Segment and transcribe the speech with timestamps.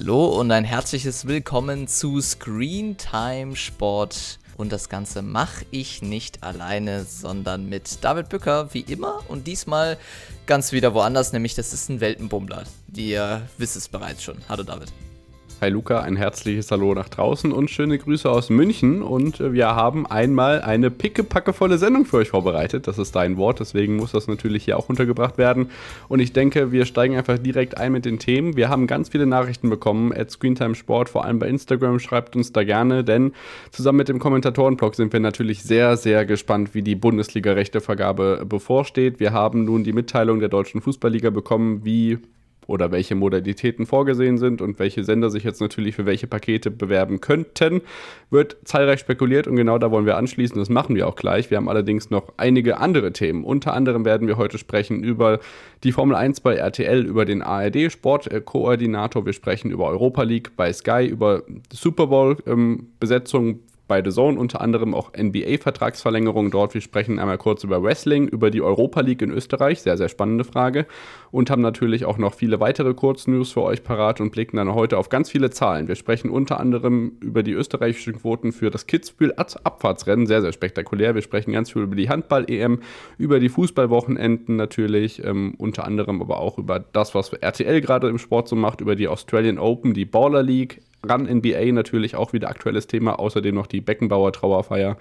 [0.00, 4.38] Hallo und ein herzliches Willkommen zu Screen Time Sport.
[4.56, 9.20] Und das Ganze mache ich nicht alleine, sondern mit David Bücker, wie immer.
[9.28, 9.98] Und diesmal
[10.46, 12.64] ganz wieder woanders, nämlich das ist ein Weltenbummler.
[12.96, 14.38] Ihr wisst es bereits schon.
[14.48, 14.90] Hallo David.
[15.62, 19.02] Hi Luca, ein herzliches Hallo nach draußen und schöne Grüße aus München.
[19.02, 22.86] Und äh, wir haben einmal eine pickepackevolle Sendung für euch vorbereitet.
[22.86, 25.68] Das ist dein Wort, deswegen muss das natürlich hier auch untergebracht werden.
[26.08, 28.56] Und ich denke, wir steigen einfach direkt ein mit den Themen.
[28.56, 31.98] Wir haben ganz viele Nachrichten bekommen at Screentime Sport, vor allem bei Instagram.
[31.98, 33.32] Schreibt uns da gerne, denn
[33.70, 39.20] zusammen mit dem Kommentatorenblog sind wir natürlich sehr, sehr gespannt, wie die Bundesliga-Rechtevergabe bevorsteht.
[39.20, 42.16] Wir haben nun die Mitteilung der Deutschen Fußballliga bekommen, wie
[42.66, 47.20] oder welche Modalitäten vorgesehen sind und welche Sender sich jetzt natürlich für welche Pakete bewerben
[47.20, 47.80] könnten,
[48.30, 50.56] wird zahlreich spekuliert und genau da wollen wir anschließen.
[50.58, 51.50] Das machen wir auch gleich.
[51.50, 53.44] Wir haben allerdings noch einige andere Themen.
[53.44, 55.40] Unter anderem werden wir heute sprechen über
[55.82, 59.26] die Formel 1 bei RTL, über den ARD Sportkoordinator.
[59.26, 62.88] Wir sprechen über Europa League bei Sky, über Super Bowl ähm,
[63.90, 66.74] bei The Zone unter anderem auch NBA-Vertragsverlängerungen dort.
[66.74, 70.44] Wir sprechen einmal kurz über Wrestling, über die Europa League in Österreich, sehr, sehr spannende
[70.44, 70.86] Frage.
[71.32, 74.96] Und haben natürlich auch noch viele weitere Kurznews für euch parat und blicken dann heute
[74.96, 75.88] auf ganz viele Zahlen.
[75.88, 81.16] Wir sprechen unter anderem über die österreichischen Quoten für das Kitzbühel-Abfahrtsrennen, sehr, sehr spektakulär.
[81.16, 82.82] Wir sprechen ganz viel über die Handball-EM,
[83.18, 88.18] über die Fußballwochenenden natürlich, ähm, unter anderem aber auch über das, was RTL gerade im
[88.18, 92.48] Sport so macht, über die Australian Open, die Baller League, Run NBA natürlich auch wieder
[92.48, 94.96] aktuelles Thema, außerdem noch die Beckenbauer Trauerfeier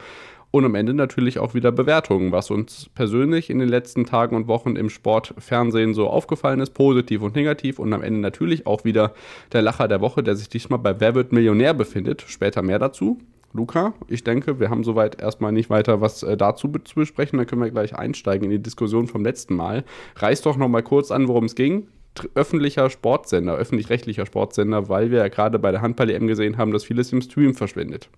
[0.52, 4.47] und am Ende natürlich auch wieder Bewertungen, was uns persönlich in den letzten Tagen und
[4.47, 9.14] Wochen im Sportfernsehen so aufgefallen ist, positiv und negativ und am Ende natürlich auch wieder
[9.52, 12.23] der Lacher der Woche, der sich diesmal bei Wer wird Millionär befindet.
[12.27, 13.20] Später mehr dazu.
[13.53, 17.38] Luca, ich denke, wir haben soweit erstmal nicht weiter was äh, dazu zu besprechen.
[17.38, 19.83] Dann können wir gleich einsteigen in die Diskussion vom letzten Mal.
[20.17, 21.88] Reiß doch noch mal kurz an, worum es ging
[22.35, 27.11] öffentlicher Sportsender, öffentlich-rechtlicher Sportsender, weil wir ja gerade bei der Handball-EM gesehen haben, dass vieles
[27.11, 28.09] im Stream verschwindet.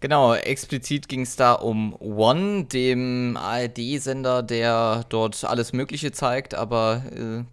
[0.00, 7.02] Genau, explizit ging es da um One, dem ARD-Sender, der dort alles Mögliche zeigt, aber
[7.16, 7.44] äh,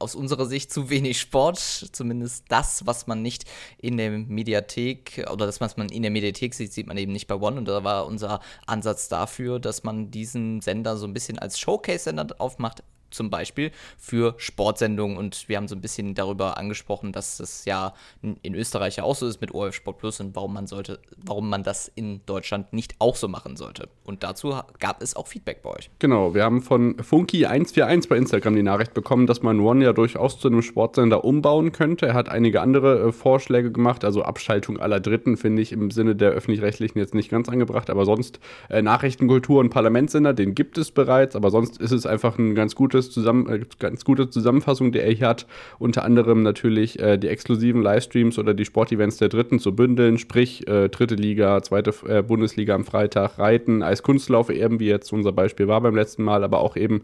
[0.00, 3.44] aus unserer Sicht zu wenig Sport, zumindest das, was man nicht
[3.78, 7.26] in der Mediathek oder das, was man in der Mediathek sieht, sieht man eben nicht
[7.26, 7.58] bei One.
[7.58, 12.28] Und da war unser Ansatz dafür, dass man diesen Sender so ein bisschen als Showcase-Sender
[12.38, 17.64] aufmacht, zum Beispiel für Sportsendungen und wir haben so ein bisschen darüber angesprochen, dass es
[17.64, 17.94] ja
[18.42, 21.48] in Österreich ja auch so ist mit ORF Sport Plus und warum man sollte, warum
[21.48, 23.88] man das in Deutschland nicht auch so machen sollte.
[24.04, 25.90] Und dazu gab es auch Feedback bei euch.
[25.98, 30.38] Genau, wir haben von Funky141 bei Instagram die Nachricht bekommen, dass man One ja durchaus
[30.38, 32.06] zu einem Sportsender umbauen könnte.
[32.06, 36.16] Er hat einige andere äh, Vorschläge gemacht, also Abschaltung aller Dritten finde ich im Sinne
[36.16, 40.90] der öffentlich-rechtlichen jetzt nicht ganz angebracht, aber sonst äh, Nachrichtenkultur und Parlamentssender, den gibt es
[40.90, 44.92] bereits, aber sonst ist es einfach ein ganz gutes gutes Zusammen äh, ganz gute Zusammenfassung,
[44.92, 45.46] die er hier hat.
[45.78, 50.66] Unter anderem natürlich äh, die exklusiven Livestreams oder die Sportevents der Dritten zu bündeln, sprich
[50.68, 55.68] äh, dritte Liga, zweite äh, Bundesliga am Freitag, Reiten, Eiskunstlauf, eben wie jetzt unser Beispiel
[55.68, 57.02] war beim letzten Mal, aber auch eben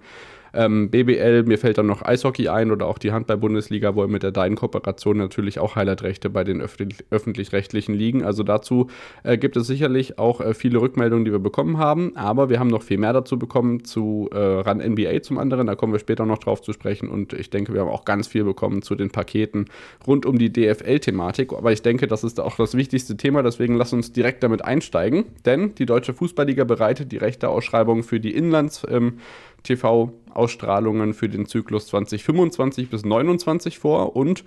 [0.57, 4.33] ähm, BBL, mir fällt dann noch Eishockey ein oder auch die Handball-Bundesliga, wo mit der
[4.33, 8.25] Dein-Kooperation natürlich auch Highlight-Rechte bei den öffentlich-rechtlichen Ligen.
[8.25, 8.89] Also dazu
[9.23, 12.69] äh, gibt es sicherlich auch äh, viele Rückmeldungen, die wir bekommen haben, aber wir haben
[12.69, 16.27] noch viel mehr dazu bekommen zu äh, RAN NBA zum anderen, da kommen wir später
[16.27, 17.09] noch drauf zu sprechen.
[17.09, 19.67] Und ich denke, wir haben auch ganz viel bekommen zu den Paketen
[20.07, 23.93] rund um die DFL-Thematik, aber ich denke, das ist auch das wichtigste Thema, deswegen lass
[23.93, 29.19] uns direkt damit einsteigen, denn die Deutsche Fußballliga bereitet die Rechteausschreibung für die Inlands- ähm,
[30.37, 34.15] TV-Ausstrahlungen für den Zyklus 2025 bis 2029 vor.
[34.15, 34.45] Und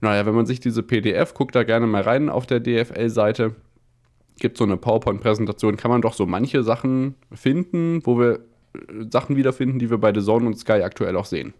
[0.00, 3.54] naja, wenn man sich diese PDF, guckt da gerne mal rein auf der DFL-Seite,
[4.38, 8.34] gibt so eine PowerPoint-Präsentation, kann man doch so manche Sachen finden, wo wir
[8.74, 11.54] äh, Sachen wiederfinden, die wir bei The Zone und Sky aktuell auch sehen.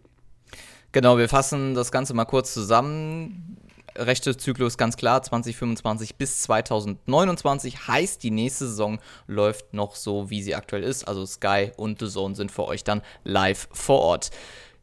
[0.92, 3.58] Genau, wir fassen das Ganze mal kurz zusammen
[3.98, 10.42] rechte Zyklus ganz klar 2025 bis 2029 heißt die nächste Saison läuft noch so wie
[10.42, 11.06] sie aktuell ist.
[11.06, 14.30] Also Sky und The Zone sind für euch dann live vor Ort.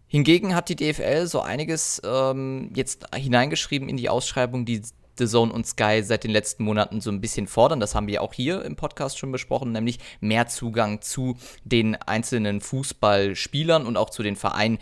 [0.08, 4.82] Hingegen hat die DFL so einiges ähm, jetzt hineingeschrieben in die Ausschreibung die
[5.18, 7.80] The Zone und Sky seit den letzten Monaten so ein bisschen fordern.
[7.80, 12.62] Das haben wir auch hier im Podcast schon besprochen, nämlich mehr Zugang zu den einzelnen
[12.62, 14.80] Fußballspielern und auch zu den Vereinen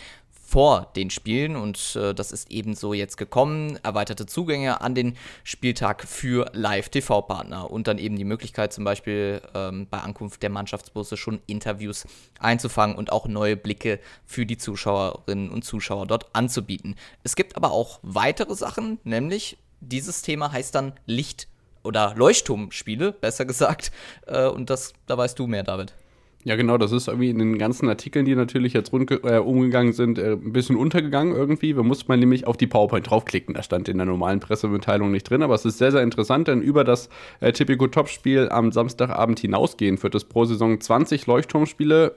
[0.53, 3.79] vor den Spielen und äh, das ist ebenso jetzt gekommen.
[3.81, 9.87] Erweiterte Zugänge an den Spieltag für Live-TV-Partner und dann eben die Möglichkeit zum Beispiel ähm,
[9.89, 12.05] bei Ankunft der Mannschaftsbusse schon Interviews
[12.37, 16.97] einzufangen und auch neue Blicke für die Zuschauerinnen und Zuschauer dort anzubieten.
[17.23, 21.47] Es gibt aber auch weitere Sachen, nämlich dieses Thema heißt dann Licht-
[21.81, 23.91] oder Leuchtturmspiele, besser gesagt.
[24.27, 25.95] Äh, und das, da weißt du mehr, David.
[26.45, 29.93] Ja, genau, das ist irgendwie in den ganzen Artikeln, die natürlich jetzt rund, äh, umgegangen
[29.93, 31.73] sind, äh, ein bisschen untergegangen irgendwie.
[31.73, 33.53] Da muss man nämlich auf die PowerPoint draufklicken.
[33.55, 36.61] Da stand in der normalen Pressemitteilung nicht drin, aber es ist sehr, sehr interessant, denn
[36.61, 37.09] über das
[37.39, 42.13] äh, Typico Top-Spiel am Samstagabend hinausgehend wird es pro Saison 20 Leuchtturmspiele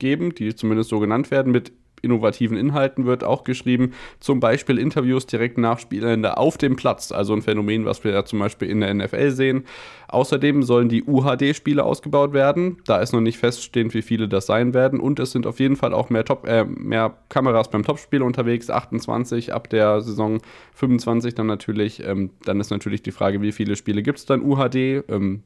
[0.00, 1.72] geben, die zumindest so genannt werden, mit
[2.02, 3.92] innovativen Inhalten wird auch geschrieben.
[4.20, 8.24] Zum Beispiel Interviews direkt nach Spielende auf dem Platz, also ein Phänomen, was wir ja
[8.24, 9.64] zum Beispiel in der NFL sehen.
[10.08, 12.78] Außerdem sollen die UHD-Spiele ausgebaut werden.
[12.86, 15.00] Da ist noch nicht feststehend, wie viele das sein werden.
[15.00, 18.70] Und es sind auf jeden Fall auch mehr, Top, äh, mehr Kameras beim Topspiel unterwegs.
[18.70, 20.38] 28 ab der Saison
[20.74, 22.02] 25 dann natürlich.
[22.04, 25.04] Ähm, dann ist natürlich die Frage, wie viele Spiele gibt es dann UHD?
[25.08, 25.42] Ähm,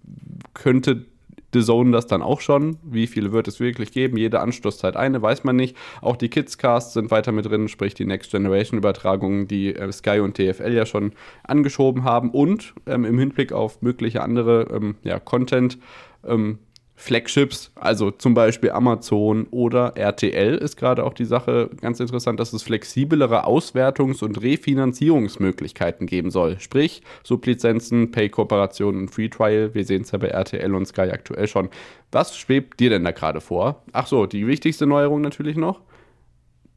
[0.54, 1.06] könnte
[1.52, 2.78] The Zone das dann auch schon.
[2.82, 4.16] Wie viele wird es wirklich geben?
[4.16, 5.76] Jede Anstoßzeit eine, weiß man nicht.
[6.00, 10.20] Auch die Kidscasts sind weiter mit drin, sprich die Next Generation Übertragungen, die äh, Sky
[10.20, 11.12] und TFL ja schon
[11.44, 12.31] angeschoben haben.
[12.31, 15.78] Und ähm, im Hinblick auf mögliche andere ähm, ja, Content.
[16.25, 16.58] Ähm,
[17.02, 22.52] Flagships, also zum Beispiel Amazon oder RTL, ist gerade auch die Sache ganz interessant, dass
[22.52, 26.60] es flexiblere Auswertungs- und Refinanzierungsmöglichkeiten geben soll.
[26.60, 29.75] Sprich, Sublizenzen, Pay-Kooperationen und Free Trial.
[29.75, 31.70] Wir sehen es ja bei RTL und Sky aktuell schon.
[32.12, 33.82] Was schwebt dir denn da gerade vor?
[33.93, 35.81] Ach so, die wichtigste Neuerung natürlich noch.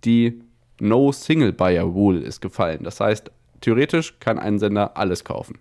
[0.06, 0.42] Die
[0.80, 2.80] No Single Buyer Rule ist gefallen.
[2.82, 3.30] Das heißt,
[3.62, 5.60] theoretisch kann ein Sender alles kaufen.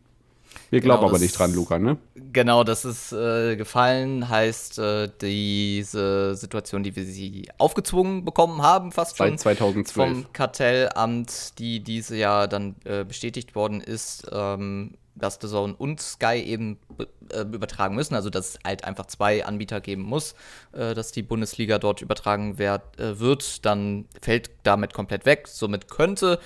[0.75, 1.99] Wir glauben genau, aber nicht dran, Luca, ne?
[2.33, 8.91] Genau, das ist äh, gefallen, heißt äh, diese Situation, die wir sie aufgezwungen bekommen haben,
[8.91, 9.39] fast schon.
[9.39, 9.95] Seit 2012.
[9.95, 16.01] Vom Kartellamt, die diese Jahr dann äh, bestätigt worden ist, ähm, dass The Zone und
[16.01, 16.81] Sky eben
[17.31, 20.35] äh, übertragen müssen, also dass es halt einfach zwei Anbieter geben muss,
[20.73, 25.47] äh, dass die Bundesliga dort übertragen werd, äh, wird, dann fällt damit komplett weg.
[25.47, 26.41] Somit könnte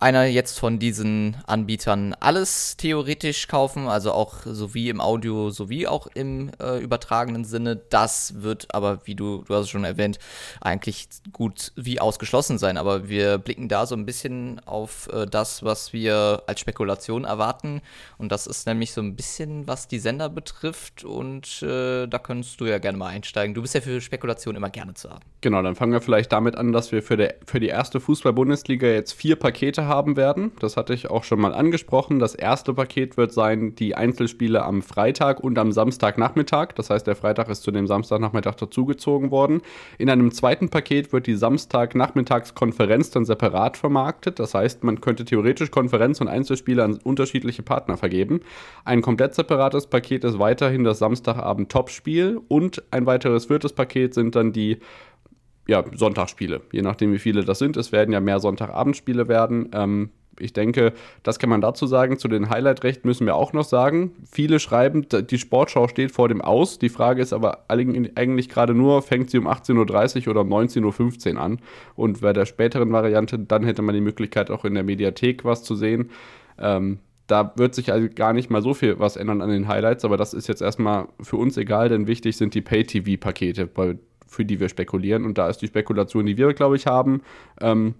[0.00, 6.06] einer jetzt von diesen Anbietern alles theoretisch kaufen, also auch sowie im Audio sowie auch
[6.14, 7.76] im äh, übertragenen Sinne.
[7.76, 10.20] Das wird aber, wie du, du hast es schon erwähnt,
[10.60, 12.76] eigentlich gut wie ausgeschlossen sein.
[12.76, 17.80] Aber wir blicken da so ein bisschen auf äh, das, was wir als Spekulation erwarten.
[18.18, 21.02] Und das ist nämlich so ein bisschen, was die Sender betrifft.
[21.02, 23.52] Und äh, da könntest du ja gerne mal einsteigen.
[23.52, 25.24] Du bist ja für Spekulation immer gerne zu haben.
[25.40, 28.86] Genau, dann fangen wir vielleicht damit an, dass wir für, der, für die erste Fußball-Bundesliga
[28.86, 30.52] jetzt vier Pakete haben werden.
[30.60, 32.18] Das hatte ich auch schon mal angesprochen.
[32.18, 36.72] Das erste Paket wird sein die Einzelspiele am Freitag und am Samstagnachmittag.
[36.74, 39.62] Das heißt, der Freitag ist zu dem Samstagnachmittag dazugezogen worden.
[39.98, 44.38] In einem zweiten Paket wird die Samstagnachmittagskonferenz dann separat vermarktet.
[44.38, 48.40] Das heißt, man könnte theoretisch Konferenz und Einzelspiele an unterschiedliche Partner vergeben.
[48.84, 54.52] Ein komplett separates Paket ist weiterhin das Samstagabend-Topspiel und ein weiteres viertes Paket sind dann
[54.52, 54.78] die
[55.68, 57.76] ja, Sonntagsspiele, je nachdem, wie viele das sind.
[57.76, 59.68] Es werden ja mehr Sonntagabendspiele werden.
[59.72, 60.10] Ähm,
[60.40, 60.92] ich denke,
[61.22, 62.18] das kann man dazu sagen.
[62.18, 64.12] Zu den Highlight-Rechten müssen wir auch noch sagen.
[64.30, 66.78] Viele schreiben, die Sportschau steht vor dem Aus.
[66.78, 71.34] Die Frage ist aber eigentlich gerade nur, fängt sie um 18.30 Uhr oder um 19.15
[71.34, 71.58] Uhr an?
[71.96, 75.64] Und bei der späteren Variante, dann hätte man die Möglichkeit, auch in der Mediathek was
[75.64, 76.10] zu sehen.
[76.58, 80.04] Ähm, da wird sich also gar nicht mal so viel was ändern an den Highlights,
[80.04, 83.66] aber das ist jetzt erstmal für uns egal, denn wichtig sind die Pay-TV-Pakete,
[84.28, 85.24] für die wir spekulieren.
[85.24, 87.22] Und da ist die Spekulation, die wir, glaube ich, haben.
[87.60, 87.94] Ähm,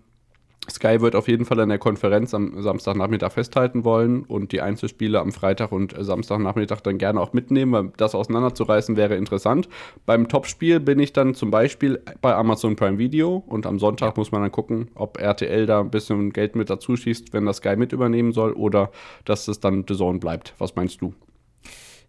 [0.70, 5.18] Sky wird auf jeden Fall an der Konferenz am Samstagnachmittag festhalten wollen und die Einzelspiele
[5.18, 9.68] am Freitag und Samstagnachmittag dann gerne auch mitnehmen, weil das auseinanderzureißen wäre interessant.
[10.04, 14.30] Beim Topspiel bin ich dann zum Beispiel bei Amazon Prime Video und am Sonntag muss
[14.30, 17.76] man dann gucken, ob RTL da ein bisschen Geld mit dazu schießt, wenn das Sky
[17.76, 18.90] mit übernehmen soll oder
[19.24, 20.54] dass es dann The Zone bleibt.
[20.58, 21.14] Was meinst du?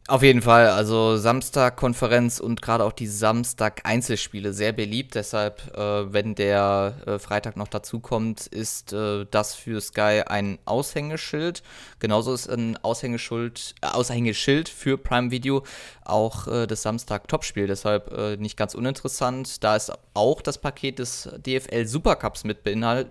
[0.10, 5.13] Auf jeden Fall, also Samstag-Konferenz und gerade auch die Samstag-Einzelspiele sehr beliebt.
[5.13, 11.62] Deshalb, äh, wenn der äh, Freitag noch dazukommt, ist äh, das für Sky ein Aushängeschild.
[12.00, 15.63] Genauso ist ein Aushängeschild, äh, Aushängeschild für Prime Video
[16.06, 17.68] auch äh, das Samstag-Topspiel.
[17.68, 19.63] Deshalb äh, nicht ganz uninteressant.
[19.63, 23.10] Da ist auch das Paket des DFL Supercups mit beinhalt,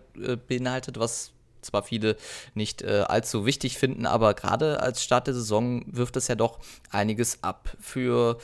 [0.48, 1.30] beinhaltet, was
[1.62, 2.16] zwar viele
[2.54, 6.58] nicht äh, allzu wichtig finden, aber gerade als Start der Saison wirft es ja doch
[6.90, 7.76] einiges ab.
[7.80, 8.38] Für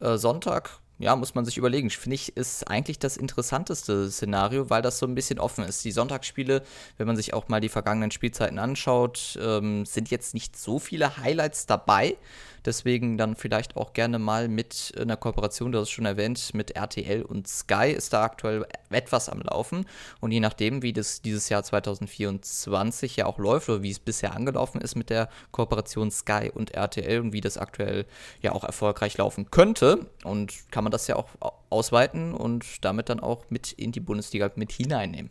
[0.00, 1.88] äh, Sonntag ja, muss man sich überlegen.
[1.88, 5.82] Finde ich, ist eigentlich das interessanteste Szenario, weil das so ein bisschen offen ist.
[5.82, 6.62] Die Sonntagsspiele,
[6.98, 11.16] wenn man sich auch mal die vergangenen Spielzeiten anschaut, ähm, sind jetzt nicht so viele
[11.16, 12.18] Highlights dabei.
[12.64, 17.22] Deswegen dann vielleicht auch gerne mal mit einer Kooperation, hast es schon erwähnt, mit RTL
[17.22, 19.86] und Sky ist da aktuell etwas am Laufen.
[20.20, 24.34] Und je nachdem, wie das dieses Jahr 2024 ja auch läuft oder wie es bisher
[24.34, 28.06] angelaufen ist mit der Kooperation Sky und RTL und wie das aktuell
[28.42, 31.28] ja auch erfolgreich laufen könnte, und kann man das ja auch
[31.70, 35.30] ausweiten und damit dann auch mit in die Bundesliga mit hineinnehmen.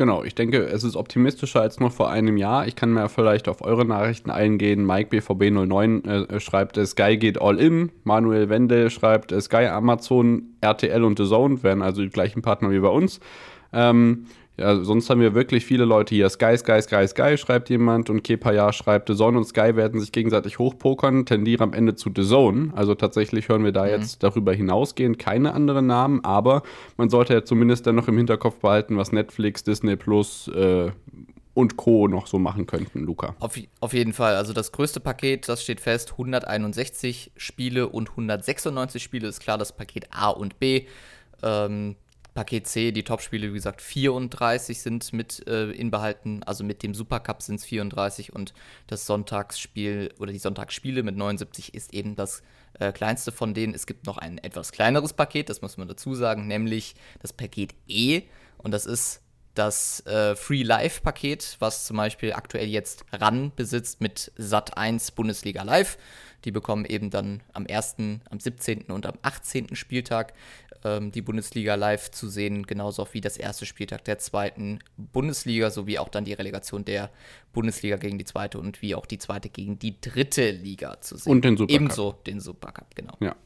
[0.00, 2.66] Genau, ich denke, es ist optimistischer als noch vor einem Jahr.
[2.66, 4.86] Ich kann mir vielleicht auf eure Nachrichten eingehen.
[4.86, 7.92] Mike BVB09 äh, schreibt, Sky geht all in.
[8.04, 12.78] Manuel Wende schreibt, Sky, Amazon, RTL und The Zone werden also die gleichen Partner wie
[12.78, 13.20] bei uns.
[13.74, 14.24] Ähm,
[14.60, 16.28] ja, sonst haben wir wirklich viele Leute hier.
[16.28, 20.12] Sky, Sky, Sky, Sky schreibt jemand und Kepaya schreibt, The Zone und Sky werden sich
[20.12, 22.70] gegenseitig hochpokern, tendieren am Ende zu The Zone.
[22.76, 23.90] Also tatsächlich hören wir da mhm.
[23.90, 26.62] jetzt darüber hinausgehend keine anderen Namen, aber
[26.98, 30.90] man sollte ja zumindest dann noch im Hinterkopf behalten, was Netflix, Disney Plus äh,
[31.54, 32.06] und Co.
[32.06, 33.34] noch so machen könnten, Luca.
[33.40, 34.36] Auf, auf, jeden Fall.
[34.36, 39.74] Also das größte Paket, das steht fest, 161 Spiele und 196 Spiele ist klar, das
[39.74, 40.84] Paket A und B.
[41.42, 41.96] Ähm,
[42.40, 46.42] Paket C, die Topspiele, wie gesagt, 34 sind mit äh, inbehalten.
[46.44, 48.54] Also mit dem Supercup sind es 34 und
[48.86, 52.42] das Sonntagsspiel oder die Sonntagsspiele mit 79 ist eben das
[52.78, 53.74] äh, kleinste von denen.
[53.74, 57.74] Es gibt noch ein etwas kleineres Paket, das muss man dazu sagen, nämlich das Paket
[57.86, 58.22] E.
[58.56, 59.20] Und das ist
[59.54, 65.10] das äh, Free Live Paket, was zum Beispiel aktuell jetzt RAN besitzt mit Sat 1
[65.10, 65.98] Bundesliga Live.
[66.46, 67.96] Die bekommen eben dann am 1.,
[68.30, 68.84] am 17.
[68.84, 69.76] und am 18.
[69.76, 70.32] Spieltag
[70.84, 75.98] ähm, die Bundesliga live zu sehen, genauso wie das erste Spieltag der zweiten Bundesliga, sowie
[75.98, 77.10] auch dann die Relegation der
[77.52, 81.30] Bundesliga gegen die zweite und wie auch die zweite gegen die dritte Liga zu sehen.
[81.32, 81.80] Und den Supercup.
[81.80, 83.14] Ebenso den Supercup, genau.
[83.20, 83.36] Ja.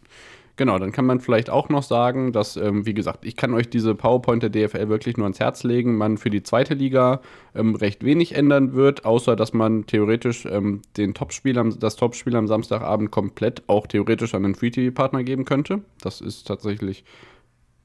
[0.56, 3.68] Genau, dann kann man vielleicht auch noch sagen, dass, ähm, wie gesagt, ich kann euch
[3.68, 7.20] diese PowerPoint der DFL wirklich nur ans Herz legen, man für die zweite Liga
[7.56, 12.36] ähm, recht wenig ändern wird, außer dass man theoretisch ähm, den Topspiel am, das Topspiel
[12.36, 15.82] am Samstagabend komplett auch theoretisch an einen Free-TV-Partner geben könnte.
[16.00, 17.04] Das ist tatsächlich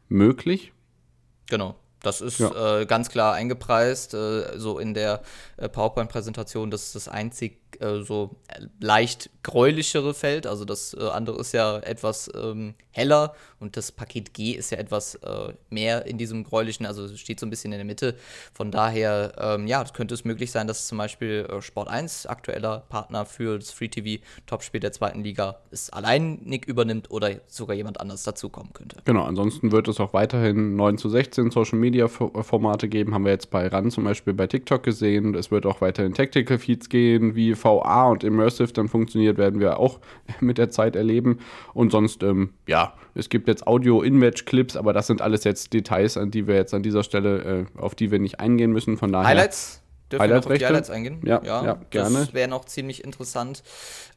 [0.08, 0.72] möglich.
[1.50, 1.76] Genau.
[2.01, 2.82] Das ist ja.
[2.82, 5.22] äh, ganz klar eingepreist, äh, so in der
[5.58, 6.72] äh, PowerPoint-Präsentation.
[6.72, 8.36] Das ist das einzig äh, so
[8.79, 10.48] leicht gräulichere Feld.
[10.48, 14.77] Also das äh, andere ist ja etwas ähm, heller und das Paket G ist ja
[14.77, 18.15] etwas äh, mehr in diesem gräulichen, also steht so ein bisschen in der Mitte.
[18.53, 23.25] Von daher, ähm, ja, könnte es möglich sein, dass zum Beispiel Sport 1, aktueller Partner
[23.25, 28.24] für das Free TV Topspiel der zweiten Liga, es alleinig übernimmt oder sogar jemand anders
[28.24, 28.98] dazukommen könnte.
[29.06, 33.31] Genau, ansonsten wird es auch weiterhin 9 zu 16 Social Media Formate geben, haben wir
[33.31, 35.36] jetzt bei RAN zum Beispiel bei TikTok gesehen.
[35.36, 39.79] Es wird auch weiterhin Tactical Feeds gehen, wie VA und Immersive dann funktioniert, werden wir
[39.79, 40.00] auch
[40.39, 41.39] mit der Zeit erleben.
[41.74, 46.31] Und sonst, ähm, ja, es gibt jetzt Audio-In-Match-Clips, aber das sind alles jetzt Details, an
[46.31, 48.98] die wir jetzt an dieser Stelle, äh, auf die wir nicht eingehen müssen.
[48.98, 49.27] Von daher.
[49.27, 49.81] Highlights?
[50.12, 51.22] Dürfen Highlights wir auf die Highlights eingehen?
[51.24, 52.19] Ja, ja, ja gerne.
[52.19, 53.63] Das wäre noch ziemlich interessant.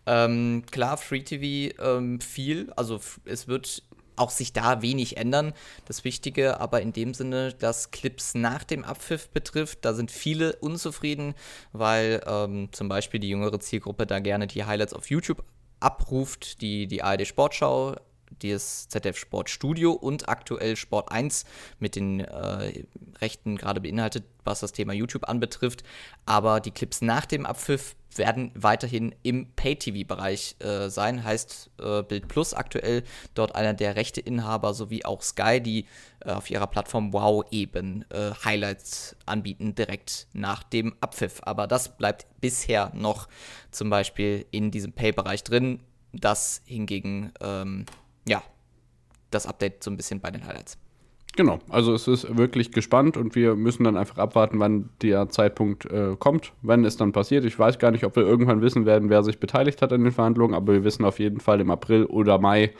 [0.07, 2.73] Ähm, klar, Free TV ähm, viel.
[2.77, 3.83] Also es wird
[4.17, 5.53] auch sich da wenig ändern.
[5.87, 10.57] Das Wichtige aber in dem Sinne, dass Clips nach dem Abpfiff betrifft, da sind viele
[10.57, 11.35] unzufrieden,
[11.73, 15.45] weil ähm, zum Beispiel die jüngere Zielgruppe da gerne die Highlights auf YouTube
[15.81, 17.97] abruft, die die ARD Sportschau
[18.41, 21.45] das ZDF Sport Studio und aktuell Sport 1
[21.79, 22.85] mit den äh,
[23.21, 25.83] Rechten gerade beinhaltet, was das Thema YouTube anbetrifft.
[26.27, 31.25] Aber die Clips nach dem Abpfiff werden weiterhin im Pay-TV-Bereich äh, sein.
[31.25, 33.03] Heißt äh, Bild Plus aktuell
[33.35, 35.87] dort einer der Rechteinhaber sowie auch Sky, die
[36.21, 41.41] äh, auf ihrer Plattform Wow eben äh, Highlights anbieten direkt nach dem Abpfiff.
[41.43, 43.29] Aber das bleibt bisher noch
[43.71, 45.81] zum Beispiel in diesem Pay-Bereich drin.
[46.13, 47.87] Das hingegen ähm,
[48.29, 48.43] ja,
[49.31, 50.79] das Update so ein bisschen bei den Highlights.
[51.35, 55.87] Genau, also es ist wirklich gespannt und wir müssen dann einfach abwarten, wann der Zeitpunkt
[55.87, 57.47] äh, kommt, wenn es dann passiert.
[57.47, 60.13] Ich weiß gar nicht, ob wir irgendwann wissen werden, wer sich beteiligt hat an den
[60.13, 62.73] Verhandlungen, aber wir wissen auf jeden Fall im April oder Mai,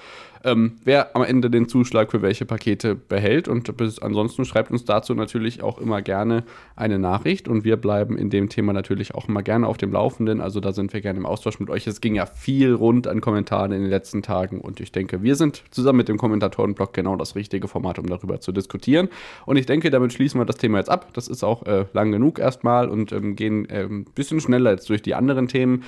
[0.45, 3.49] ähm, wer am Ende den Zuschlag für welche Pakete behält.
[3.49, 6.45] Und bis, ansonsten schreibt uns dazu natürlich auch immer gerne
[6.77, 10.41] eine Nachricht und wir bleiben in dem Thema natürlich auch immer gerne auf dem Laufenden.
[10.41, 11.87] Also da sind wir gerne im Austausch mit euch.
[11.87, 15.37] Es ging ja viel rund an Kommentaren in den letzten Tagen und ich denke, wir
[15.37, 19.09] sind zusammen mit dem Kommentatorenblog genau das richtige Format, um darüber zu diskutieren.
[19.47, 21.13] Und ich denke, damit schließen wir das Thema jetzt ab.
[21.13, 24.89] Das ist auch äh, lang genug erstmal und ähm, gehen ein ähm, bisschen schneller jetzt
[24.89, 25.85] durch die anderen Themen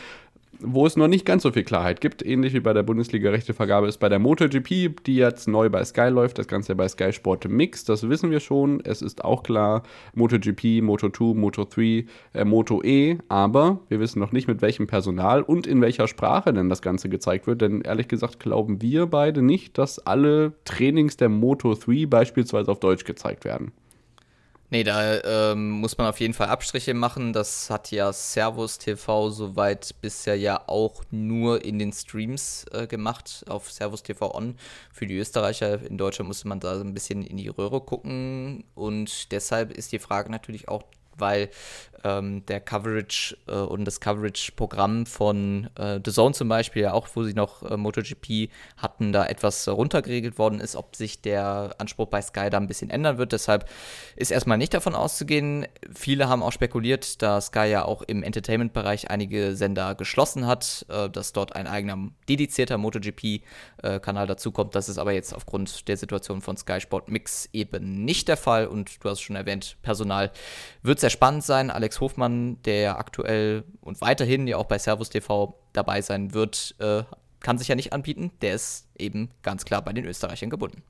[0.67, 3.99] wo es noch nicht ganz so viel Klarheit gibt, ähnlich wie bei der Bundesliga-Rechtevergabe ist
[3.99, 7.85] bei der MotoGP, die jetzt neu bei Sky läuft, das Ganze bei Sky Sport Mix,
[7.85, 8.81] das wissen wir schon.
[8.85, 9.83] Es ist auch klar,
[10.15, 15.67] MotoGP, Moto2, Moto3, äh, Moto E, aber wir wissen noch nicht, mit welchem Personal und
[15.67, 19.79] in welcher Sprache denn das Ganze gezeigt wird, denn ehrlich gesagt glauben wir beide nicht,
[19.79, 23.73] dass alle Trainings der Moto3 beispielsweise auf Deutsch gezeigt werden.
[24.71, 27.33] Nee, da ähm, muss man auf jeden Fall Abstriche machen.
[27.33, 33.45] Das hat ja Servus TV soweit bisher ja auch nur in den Streams äh, gemacht,
[33.49, 34.57] auf Servus TV On.
[34.91, 38.65] Für die Österreicher in Deutschland musste man da ein bisschen in die Röhre gucken.
[38.75, 40.83] Und deshalb ist die Frage natürlich auch,
[41.19, 41.51] weil
[42.05, 47.09] ähm, der Coverage äh, und das Coverage-Programm von äh, The Zone zum Beispiel, ja auch,
[47.15, 52.09] wo sie noch äh, MotoGP hatten, da etwas runtergeregelt worden ist, ob sich der Anspruch
[52.09, 53.33] bei Sky da ein bisschen ändern wird.
[53.33, 53.69] Deshalb
[54.17, 55.67] ist erstmal nicht davon auszugehen.
[55.95, 61.09] Viele haben auch spekuliert, da Sky ja auch im Entertainment-Bereich einige Sender geschlossen hat, äh,
[61.09, 64.75] dass dort ein eigener dedizierter MotoGP-Kanal dazukommt.
[64.75, 68.67] Das ist aber jetzt aufgrund der Situation von Sky Sport Mix eben nicht der Fall.
[68.67, 70.31] Und du hast schon erwähnt, Personal
[70.83, 71.71] wird sehr spannend sein.
[71.71, 77.03] Alex Hofmann, der aktuell und weiterhin ja auch bei Servus TV dabei sein wird, äh,
[77.41, 78.31] kann sich ja nicht anbieten.
[78.41, 80.83] Der ist eben ganz klar bei den Österreichern gebunden.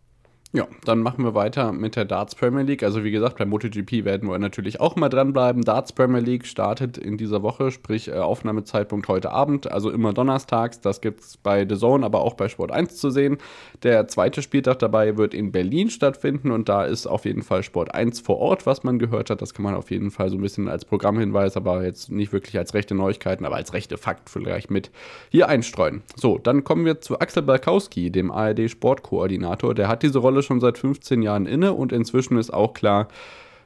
[0.57, 2.85] Ja, dann machen wir weiter mit der Darts Premier League.
[2.85, 5.63] Also wie gesagt, bei MotoGP werden wir natürlich auch mal dranbleiben.
[5.63, 10.81] Darts Premier League startet in dieser Woche, sprich äh, Aufnahmezeitpunkt heute Abend, also immer donnerstags.
[10.81, 13.39] Das gibt es bei The Zone, aber auch bei Sport 1 zu sehen.
[13.83, 17.93] Der zweite Spieltag dabei wird in Berlin stattfinden und da ist auf jeden Fall Sport
[17.93, 19.43] 1 vor Ort, was man gehört hat.
[19.43, 22.57] Das kann man auf jeden Fall so ein bisschen als Programmhinweis, aber jetzt nicht wirklich
[22.57, 24.93] als rechte Neuigkeiten, aber als rechte Fakt vielleicht mit
[25.31, 26.03] hier einstreuen.
[26.15, 29.75] So, dann kommen wir zu Axel Balkowski, dem ARD Sportkoordinator.
[29.75, 33.09] Der hat diese Rolle schon seit 15 Jahren inne und inzwischen ist auch klar,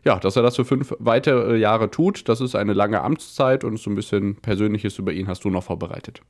[0.05, 2.29] ja, dass er das für fünf weitere Jahre tut.
[2.29, 5.65] Das ist eine lange Amtszeit und so ein bisschen Persönliches über ihn hast du noch
[5.65, 6.23] vorbereitet.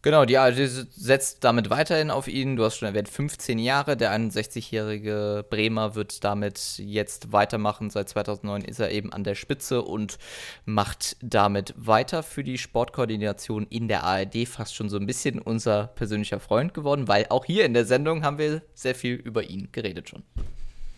[0.00, 2.54] Genau, die ARD setzt damit weiterhin auf ihn.
[2.54, 3.96] Du hast schon erwähnt, 15 Jahre.
[3.96, 7.90] Der 61-jährige Bremer wird damit jetzt weitermachen.
[7.90, 10.18] Seit 2009 ist er eben an der Spitze und
[10.64, 14.46] macht damit weiter für die Sportkoordination in der ARD.
[14.46, 18.22] Fast schon so ein bisschen unser persönlicher Freund geworden, weil auch hier in der Sendung
[18.22, 20.22] haben wir sehr viel über ihn geredet schon.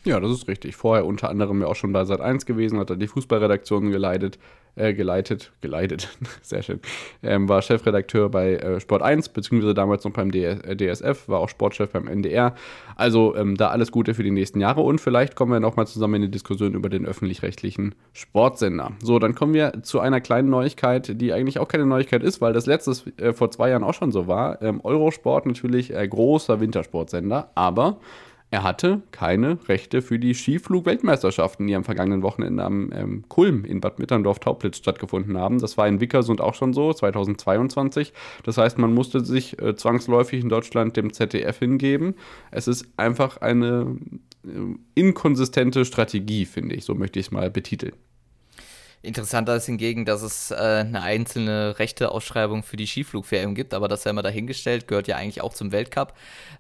[0.05, 0.77] Ja, das ist richtig.
[0.77, 4.39] Vorher unter anderem ja auch schon bei Sat 1 gewesen, hat er die Fußballredaktion geleitet,
[4.77, 6.09] äh, geleitet, geleitet,
[6.43, 6.81] sehr schön.
[7.23, 11.41] Ähm, war Chefredakteur bei äh, Sport 1, beziehungsweise damals noch beim DS, äh, DSF, war
[11.41, 12.55] auch Sportchef beim NDR.
[12.97, 16.15] Also ähm, da alles Gute für die nächsten Jahre und vielleicht kommen wir nochmal zusammen
[16.15, 18.93] in die Diskussion über den öffentlich-rechtlichen Sportsender.
[19.03, 22.53] So, dann kommen wir zu einer kleinen Neuigkeit, die eigentlich auch keine Neuigkeit ist, weil
[22.53, 24.61] das letztes äh, vor zwei Jahren auch schon so war.
[24.63, 27.99] Ähm, Eurosport natürlich äh, großer Wintersportsender, aber
[28.53, 33.81] er hatte keine Rechte für die Skiflug-Weltmeisterschaften, die am vergangenen Wochenende am ähm, Kulm in
[33.81, 35.61] Bad Mitterndorf-Tauplitz stattgefunden haben.
[35.61, 38.13] Das war in Wickersund auch schon so, 2022.
[38.43, 42.15] Das heißt, man musste sich äh, zwangsläufig in Deutschland dem ZDF hingeben.
[42.51, 43.97] Es ist einfach eine
[44.45, 44.49] äh,
[44.95, 46.85] inkonsistente Strategie, finde ich.
[46.85, 47.95] So möchte ich es mal betiteln.
[49.03, 54.03] Interessanter ist hingegen, dass es äh, eine einzelne Rechteausschreibung für die Skiflug-WM gibt, aber das
[54.03, 56.15] sei mal dahingestellt, gehört ja eigentlich auch zum Weltcup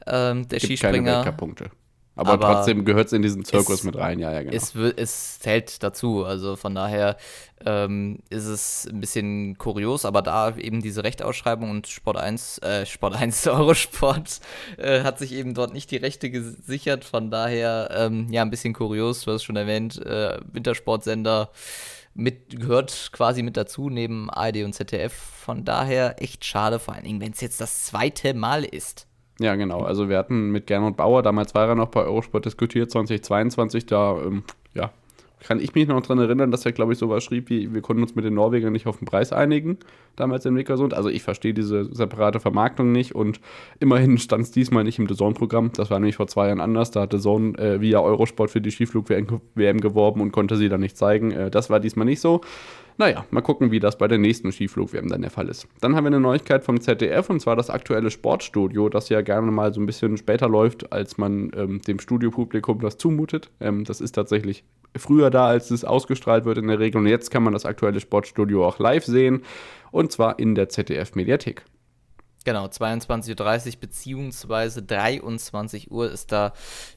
[0.06, 1.12] ähm, der gibt Skispringer.
[1.12, 1.70] Keine Weltcup-Punkte.
[2.16, 4.54] Aber, aber, trotzdem gehört es in diesen Zirkus mit rein, ja, ja, genau.
[4.54, 7.16] Es, es zählt dazu, also von daher
[7.64, 12.84] ähm, ist es ein bisschen kurios, aber da eben diese Rechteausschreibung und Sport 1, äh,
[12.84, 14.40] Sport 1 Eurosport
[14.76, 18.74] äh, hat sich eben dort nicht die Rechte gesichert, von daher ähm, ja ein bisschen
[18.74, 21.50] kurios, du hast schon erwähnt, äh, Wintersportsender
[22.14, 27.04] mit, gehört quasi mit dazu, neben ARD und ZDF, von daher echt schade, vor allen
[27.04, 29.06] Dingen, wenn es jetzt das zweite Mal ist.
[29.38, 29.80] Ja, genau.
[29.80, 34.20] Also wir hatten mit Gernot Bauer, damals war er noch bei Eurosport diskutiert, 2022, da
[34.20, 34.44] ähm,
[34.74, 34.92] ja,
[35.40, 38.02] kann ich mich noch daran erinnern, dass er, glaube ich, sowas schrieb wie, wir konnten
[38.02, 39.78] uns mit den Norwegern nicht auf den Preis einigen,
[40.16, 40.94] damals in Wickersund.
[40.94, 43.40] Also ich verstehe diese separate Vermarktung nicht und
[43.78, 45.72] immerhin stand es diesmal nicht im DAZN-Programm.
[45.74, 46.90] Das war nämlich vor zwei Jahren anders.
[46.90, 50.96] Da hatte DAZN äh, via Eurosport für die Skiflug-WM geworben und konnte sie dann nicht
[50.96, 51.32] zeigen.
[51.32, 52.42] Äh, das war diesmal nicht so.
[53.00, 55.66] Naja, mal gucken, wie das bei der nächsten Skiflug-WM dann der Fall ist.
[55.80, 59.50] Dann haben wir eine Neuigkeit vom ZDF und zwar das aktuelle Sportstudio, das ja gerne
[59.50, 63.48] mal so ein bisschen später läuft, als man ähm, dem Studiopublikum das zumutet.
[63.58, 66.98] Ähm, das ist tatsächlich früher da, als es ausgestrahlt wird in der Regel.
[66.98, 69.44] Und jetzt kann man das aktuelle Sportstudio auch live sehen
[69.92, 71.64] und zwar in der ZDF-Mediathek.
[72.44, 76.52] Genau, 22.30 Uhr beziehungsweise 23 Uhr ist da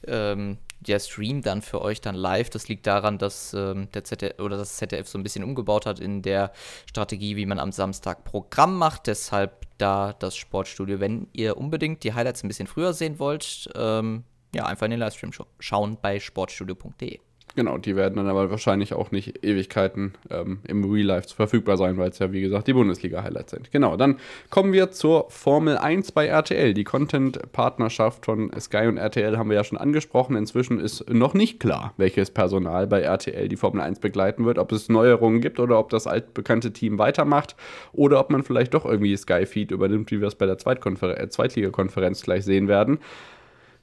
[0.06, 2.50] ähm, der Stream dann für euch dann live.
[2.50, 6.00] Das liegt daran, dass ähm, der ZDF oder das ZDF so ein bisschen umgebaut hat
[6.00, 6.52] in der
[6.86, 9.06] Strategie, wie man am Samstag Programm macht.
[9.06, 11.00] Deshalb da das Sportstudio.
[11.00, 15.00] Wenn ihr unbedingt die Highlights ein bisschen früher sehen wollt, ähm, ja, einfach in den
[15.00, 17.18] Livestream schauen bei sportstudio.de.
[17.56, 21.96] Genau, die werden dann aber wahrscheinlich auch nicht Ewigkeiten ähm, im Real Life verfügbar sein,
[21.98, 23.70] weil es ja, wie gesagt, die Bundesliga-Highlights sind.
[23.70, 24.16] Genau, dann
[24.50, 26.74] kommen wir zur Formel 1 bei RTL.
[26.74, 30.34] Die Content-Partnerschaft von Sky und RTL haben wir ja schon angesprochen.
[30.34, 34.72] Inzwischen ist noch nicht klar, welches Personal bei RTL die Formel 1 begleiten wird, ob
[34.72, 37.54] es Neuerungen gibt oder ob das altbekannte Team weitermacht
[37.92, 42.22] oder ob man vielleicht doch irgendwie Sky-Feed übernimmt, wie wir es bei der äh, Zweitliga-Konferenz
[42.22, 42.98] gleich sehen werden.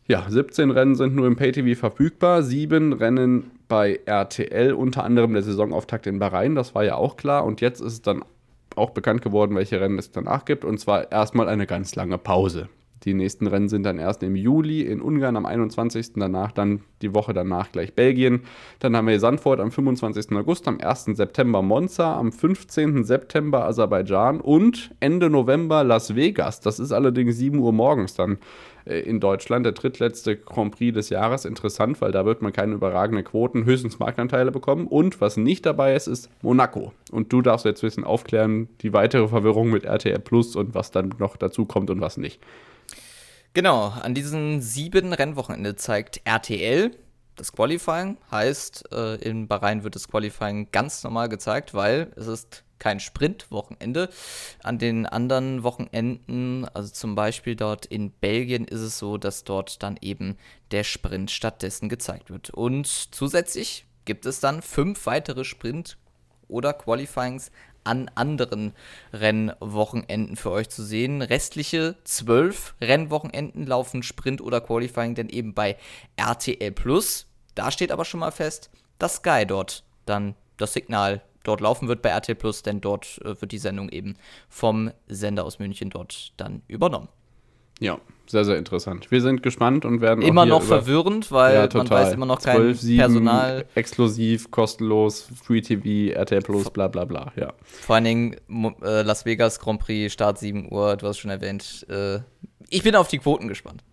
[0.08, 5.44] Ja, 17 Rennen sind nur im Pay-TV verfügbar, sieben Rennen bei RTL, unter anderem der
[5.44, 7.46] Saisonauftakt in Bahrain, das war ja auch klar.
[7.46, 8.24] Und jetzt ist es dann
[8.76, 10.66] auch bekannt geworden, welche Rennen es danach gibt.
[10.66, 12.70] Und zwar erstmal eine ganz lange Pause.
[13.04, 16.14] Die nächsten Rennen sind dann erst im Juli in Ungarn am 21.
[16.18, 18.42] Danach dann die Woche danach gleich Belgien.
[18.78, 20.32] Dann haben wir Sandford am 25.
[20.34, 21.06] August, am 1.
[21.06, 23.04] September Monza, am 15.
[23.04, 26.62] September Aserbaidschan und Ende November Las Vegas.
[26.62, 28.38] Das ist allerdings 7 Uhr morgens dann
[28.86, 31.46] in Deutschland, der drittletzte Grand Prix des Jahres.
[31.46, 34.88] Interessant, weil da wird man keine überragenden Quoten, höchstens Marktanteile bekommen.
[34.88, 36.94] Und was nicht dabei ist, ist Monaco.
[37.12, 40.92] Und du darfst jetzt ein bisschen aufklären, die weitere Verwirrung mit RTL Plus und was
[40.92, 42.40] dann noch dazu kommt und was nicht.
[43.54, 46.92] Genau, an diesen sieben Rennwochenende zeigt RTL
[47.36, 48.18] das Qualifying.
[48.32, 54.10] Heißt, äh, in Bahrain wird das Qualifying ganz normal gezeigt, weil es ist kein Sprintwochenende.
[54.64, 59.82] An den anderen Wochenenden, also zum Beispiel dort in Belgien, ist es so, dass dort
[59.84, 60.38] dann eben
[60.72, 62.50] der Sprint stattdessen gezeigt wird.
[62.50, 65.98] Und zusätzlich gibt es dann fünf weitere Sprint-
[66.48, 67.52] oder Qualifyings
[67.84, 68.74] an anderen
[69.14, 71.22] Rennwochenenden für euch zu sehen.
[71.22, 75.78] Restliche zwölf Rennwochenenden laufen Sprint oder Qualifying dann eben bei
[76.16, 77.28] RTL Plus.
[77.56, 82.02] Da steht aber schon mal fest, dass Sky dort dann das Signal dort laufen wird
[82.02, 84.16] bei RTL Plus, denn dort äh, wird die Sendung eben
[84.50, 87.10] vom Sender aus München dort dann übernommen.
[87.80, 89.10] Ja, sehr, sehr interessant.
[89.10, 92.58] Wir sind gespannt und werden immer noch verwirrend, weil ja, man weiß immer noch kein
[92.58, 93.66] 12, 7, Personal.
[93.74, 97.34] Exklusiv, kostenlos, Free TV, RTL Plus, bla bla bla.
[97.36, 97.54] Ja.
[97.64, 98.36] Vor allen Dingen
[98.84, 101.88] äh, Las Vegas Grand Prix, Start 7 Uhr, du hast schon erwähnt.
[101.90, 102.20] Äh,
[102.70, 103.84] ich bin auf die Quoten gespannt.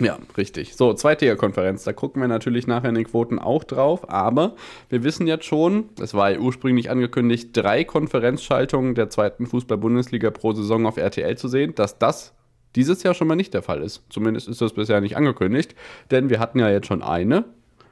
[0.00, 0.74] Ja, richtig.
[0.74, 1.84] So, Zweitliga-Konferenz.
[1.84, 4.10] Da gucken wir natürlich nachher in den Quoten auch drauf.
[4.10, 4.56] Aber
[4.88, 10.52] wir wissen jetzt schon, es war ja ursprünglich angekündigt, drei Konferenzschaltungen der zweiten Fußball-Bundesliga pro
[10.52, 11.74] Saison auf RTL zu sehen.
[11.74, 12.34] Dass das
[12.76, 14.02] dieses Jahr schon mal nicht der Fall ist.
[14.10, 15.74] Zumindest ist das bisher nicht angekündigt,
[16.10, 17.44] denn wir hatten ja jetzt schon eine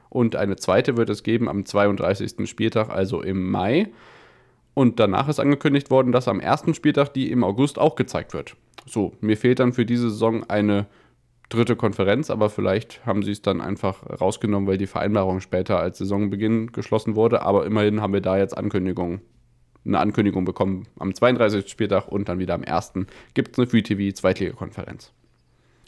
[0.09, 2.49] und eine zweite wird es geben am 32.
[2.49, 3.89] Spieltag, also im Mai.
[4.73, 8.55] Und danach ist angekündigt worden, dass am ersten Spieltag die im August auch gezeigt wird.
[8.85, 10.87] So, mir fehlt dann für diese Saison eine
[11.49, 15.97] dritte Konferenz, aber vielleicht haben sie es dann einfach rausgenommen, weil die Vereinbarung später als
[15.97, 17.41] Saisonbeginn geschlossen wurde.
[17.41, 19.21] Aber immerhin haben wir da jetzt Ankündigungen
[19.85, 21.69] eine Ankündigung bekommen am 32.
[21.69, 22.93] Spieltag und dann wieder am 1.
[23.33, 25.11] gibt es eine Free TV Zweitliga-Konferenz.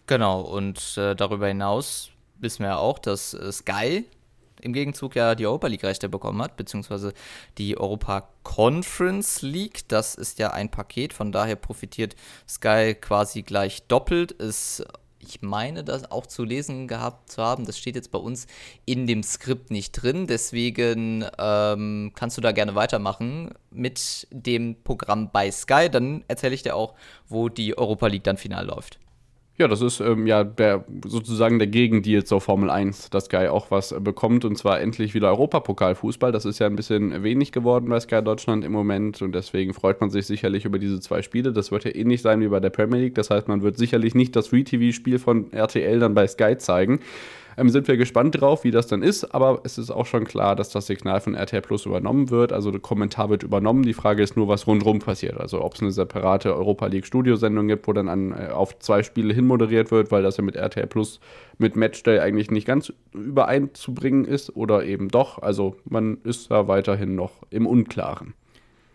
[0.07, 4.05] Genau, und äh, darüber hinaus wissen wir ja auch, dass äh, Sky
[4.61, 7.13] im Gegenzug ja die Europa League-Rechte bekommen hat, beziehungsweise
[7.57, 9.87] die Europa Conference League.
[9.87, 12.15] Das ist ja ein Paket, von daher profitiert
[12.47, 14.31] Sky quasi gleich doppelt.
[14.31, 14.85] Ist
[15.21, 17.65] ich meine, das auch zu lesen gehabt zu haben.
[17.65, 18.47] Das steht jetzt bei uns
[18.85, 20.27] in dem Skript nicht drin.
[20.27, 25.89] Deswegen ähm, kannst du da gerne weitermachen mit dem Programm bei Sky.
[25.89, 26.95] Dann erzähle ich dir auch,
[27.27, 29.00] wo die Europa League dann final läuft.
[29.61, 33.69] Ja, das ist ähm, ja der, sozusagen der Gegendeal zur Formel 1, dass Sky auch
[33.69, 36.31] was bekommt und zwar endlich wieder Europapokalfußball.
[36.31, 40.01] Das ist ja ein bisschen wenig geworden bei Sky Deutschland im Moment und deswegen freut
[40.01, 41.53] man sich sicherlich über diese zwei Spiele.
[41.53, 43.13] Das wird ja ähnlich sein wie bei der Premier League.
[43.13, 46.99] Das heißt, man wird sicherlich nicht das Free-TV-Spiel von RTL dann bei Sky zeigen.
[47.57, 50.55] Ähm, sind wir gespannt drauf, wie das dann ist, aber es ist auch schon klar,
[50.55, 52.53] dass das Signal von RTL Plus übernommen wird.
[52.53, 53.83] Also der Kommentar wird übernommen.
[53.83, 55.39] Die Frage ist nur, was rundherum passiert.
[55.39, 59.03] Also ob es eine separate Europa League Studiosendung gibt, wo dann an, äh, auf zwei
[59.03, 61.19] Spiele hinmoderiert wird, weil das ja mit RTL Plus
[61.57, 65.41] mit Matchday eigentlich nicht ganz übereinzubringen ist oder eben doch.
[65.41, 68.33] Also man ist da weiterhin noch im Unklaren.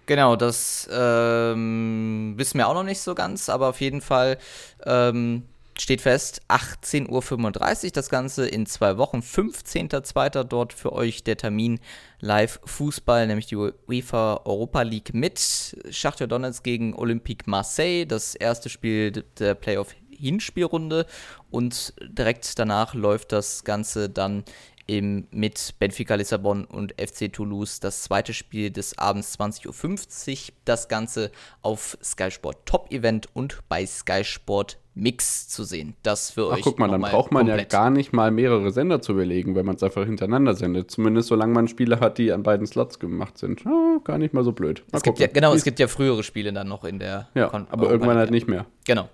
[0.06, 4.38] Genau, das ähm, wissen wir auch noch nicht so ganz, aber auf jeden Fall
[4.84, 5.42] ähm,
[5.78, 9.18] steht fest, 18.35 Uhr das Ganze in zwei Wochen.
[9.18, 10.44] 15.02.
[10.44, 11.80] dort für euch der Termin
[12.20, 18.06] live Fußball, nämlich die UEFA Europa League mit Schachtja Donetsk gegen Olympique Marseille.
[18.06, 21.06] Das erste Spiel der Playoff Hinspielrunde
[21.50, 24.44] und direkt danach läuft das Ganze dann
[24.86, 30.54] im, mit Benfica Lissabon und FC Toulouse das zweite Spiel des Abends 20.50 Uhr.
[30.64, 31.30] Das Ganze
[31.62, 35.94] auf Sky Sport Top Event und bei Sky Sport Mix zu sehen.
[36.02, 36.62] Das für Ach, euch.
[36.62, 37.72] Guck mal, dann braucht man komplett.
[37.72, 40.90] ja gar nicht mal mehrere Sender zu überlegen, wenn man es einfach hintereinander sendet.
[40.90, 43.62] Zumindest solange man Spiele hat, die an beiden Slots gemacht sind.
[43.64, 44.84] Ja, gar nicht mal so blöd.
[44.90, 47.28] Mal es gibt ja, genau, es gibt ja frühere Spiele dann noch in der.
[47.34, 48.64] Ja, Kon aber irgendwann halt nicht mehr.
[48.86, 49.10] Genau.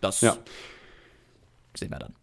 [0.00, 0.36] Das ja.
[1.76, 2.14] sehen wir dann.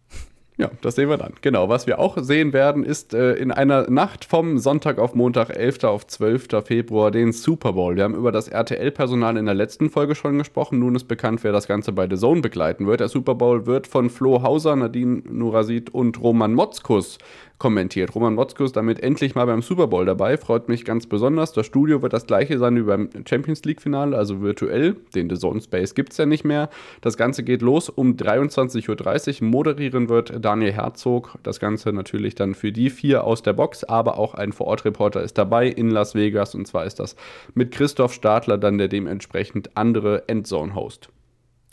[0.56, 1.32] Ja, das sehen wir dann.
[1.40, 1.68] Genau.
[1.68, 5.82] Was wir auch sehen werden, ist äh, in einer Nacht vom Sonntag auf Montag, 11.
[5.82, 6.46] auf 12.
[6.64, 7.96] Februar, den Super Bowl.
[7.96, 10.78] Wir haben über das RTL-Personal in der letzten Folge schon gesprochen.
[10.78, 13.00] Nun ist bekannt, wer das Ganze bei The Zone begleiten wird.
[13.00, 17.18] Der Super Bowl wird von Flo Hauser, Nadine Nurasid und Roman Motzkus
[17.58, 18.14] kommentiert.
[18.14, 21.52] Roman Motzko ist damit endlich mal beim Super Bowl dabei, freut mich ganz besonders.
[21.52, 24.96] Das Studio wird das gleiche sein wie beim Champions League-Finale, also virtuell.
[25.14, 26.68] Den The Zone Space gibt es ja nicht mehr.
[27.00, 29.48] Das Ganze geht los um 23.30 Uhr.
[29.48, 31.38] Moderieren wird Daniel Herzog.
[31.42, 35.38] Das Ganze natürlich dann für die vier aus der Box, aber auch ein Vorortreporter ist
[35.38, 37.16] dabei in Las Vegas und zwar ist das
[37.54, 41.08] mit Christoph Stadler dann der dementsprechend andere Endzone-Host.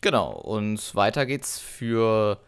[0.01, 2.39] Genau, und weiter geht's für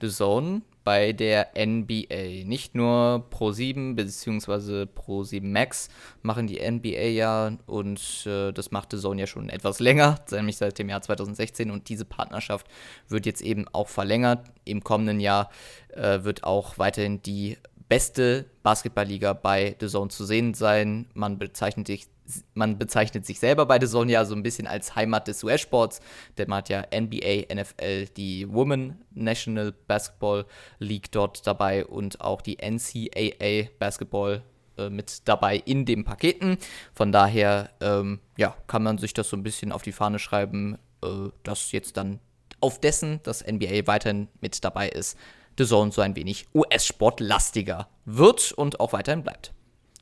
[0.00, 2.44] The Zone bei der NBA.
[2.44, 4.84] Nicht nur Pro7 bzw.
[4.84, 5.88] Pro7 Max
[6.22, 10.56] machen die NBA ja und äh, das macht The Zone ja schon etwas länger, nämlich
[10.56, 12.66] seit dem Jahr 2016 und diese Partnerschaft
[13.08, 14.46] wird jetzt eben auch verlängert.
[14.64, 15.50] Im kommenden Jahr
[15.88, 21.08] äh, wird auch weiterhin die beste Basketballliga bei The Zone zu sehen sein.
[21.12, 22.06] Man bezeichnet sich
[22.54, 26.00] man bezeichnet sich selber bei The Zone ja so ein bisschen als Heimat des US-Sports,
[26.38, 30.46] denn man hat ja NBA, NFL, die Women National Basketball
[30.78, 34.42] League dort dabei und auch die NCAA Basketball
[34.78, 36.58] äh, mit dabei in den Paketen.
[36.94, 40.78] Von daher ähm, ja, kann man sich das so ein bisschen auf die Fahne schreiben,
[41.02, 42.20] äh, dass jetzt dann
[42.60, 45.18] auf dessen, dass NBA weiterhin mit dabei ist,
[45.58, 49.52] The Zone so ein wenig US-Sportlastiger wird und auch weiterhin bleibt.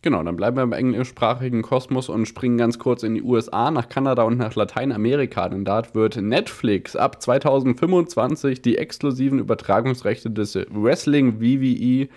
[0.02, 3.90] Genau, dann bleiben wir im englischsprachigen Kosmos und springen ganz kurz in die USA, nach
[3.90, 5.46] Kanada und nach Lateinamerika.
[5.50, 12.08] Denn dort wird Netflix ab 2025 die exklusiven Übertragungsrechte des Wrestling WWE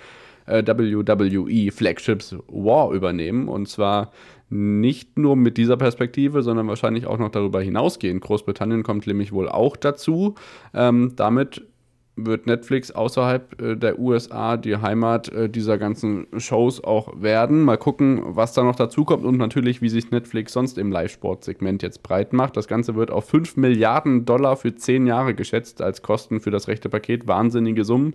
[0.45, 3.49] äh, WWE Flagships War übernehmen.
[3.49, 4.11] Und zwar
[4.49, 8.21] nicht nur mit dieser Perspektive, sondern wahrscheinlich auch noch darüber hinausgehend.
[8.21, 10.35] Großbritannien kommt nämlich wohl auch dazu.
[10.73, 11.67] Ähm, damit
[12.15, 17.63] wird Netflix außerhalb äh, der USA die Heimat äh, dieser ganzen Shows auch werden.
[17.63, 21.81] Mal gucken, was da noch dazu kommt und natürlich, wie sich Netflix sonst im Live-Sport-Segment
[21.81, 22.55] jetzt breit macht.
[22.55, 26.67] Das Ganze wird auf 5 Milliarden Dollar für 10 Jahre geschätzt als Kosten für das
[26.67, 27.27] rechte Paket.
[27.27, 28.13] Wahnsinnige Summen.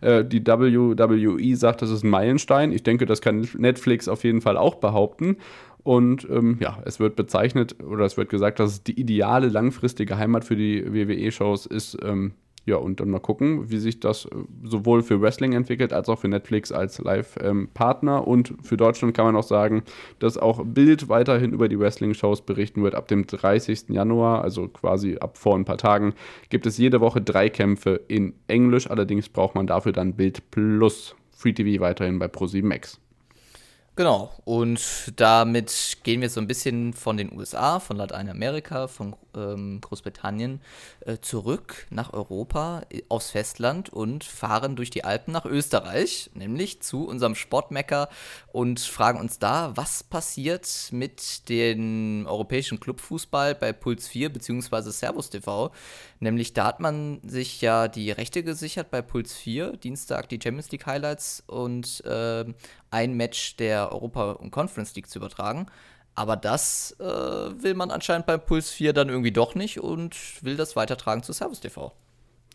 [0.00, 2.70] Äh, die WWE sagt, das ist ein Meilenstein.
[2.70, 5.38] Ich denke, das kann Netflix auf jeden Fall auch behaupten.
[5.82, 10.18] Und ähm, ja, es wird bezeichnet oder es wird gesagt, dass es die ideale langfristige
[10.18, 11.96] Heimat für die WWE-Shows ist.
[12.04, 12.32] Ähm,
[12.70, 14.28] ja, und dann mal gucken, wie sich das äh,
[14.62, 18.18] sowohl für Wrestling entwickelt, als auch für Netflix als Live-Partner.
[18.18, 19.82] Ähm, und für Deutschland kann man auch sagen,
[20.20, 22.94] dass auch Bild weiterhin über die Wrestling-Shows berichten wird.
[22.94, 23.88] Ab dem 30.
[23.88, 26.14] Januar, also quasi ab vor ein paar Tagen,
[26.48, 28.88] gibt es jede Woche drei Kämpfe in Englisch.
[28.88, 33.00] Allerdings braucht man dafür dann Bild plus Free TV weiterhin bei Pro7 Max.
[33.96, 39.80] Genau, und damit gehen wir so ein bisschen von den USA, von Lateinamerika, von ähm,
[39.80, 40.60] Großbritannien
[41.00, 47.06] äh, zurück nach Europa, aufs Festland und fahren durch die Alpen nach Österreich, nämlich zu
[47.06, 48.08] unserem Sportmecker
[48.52, 54.90] und fragen uns da, was passiert mit dem europäischen Clubfußball bei Puls 4 bzw.
[54.90, 55.72] Servus TV.
[56.20, 60.70] Nämlich da hat man sich ja die Rechte gesichert bei Puls 4, Dienstag die Champions
[60.70, 62.44] League Highlights und äh,
[62.90, 65.66] ein Match der Europa- und Conference League zu übertragen.
[66.14, 70.56] Aber das äh, will man anscheinend bei Puls 4 dann irgendwie doch nicht und will
[70.56, 71.92] das weitertragen zu Service TV.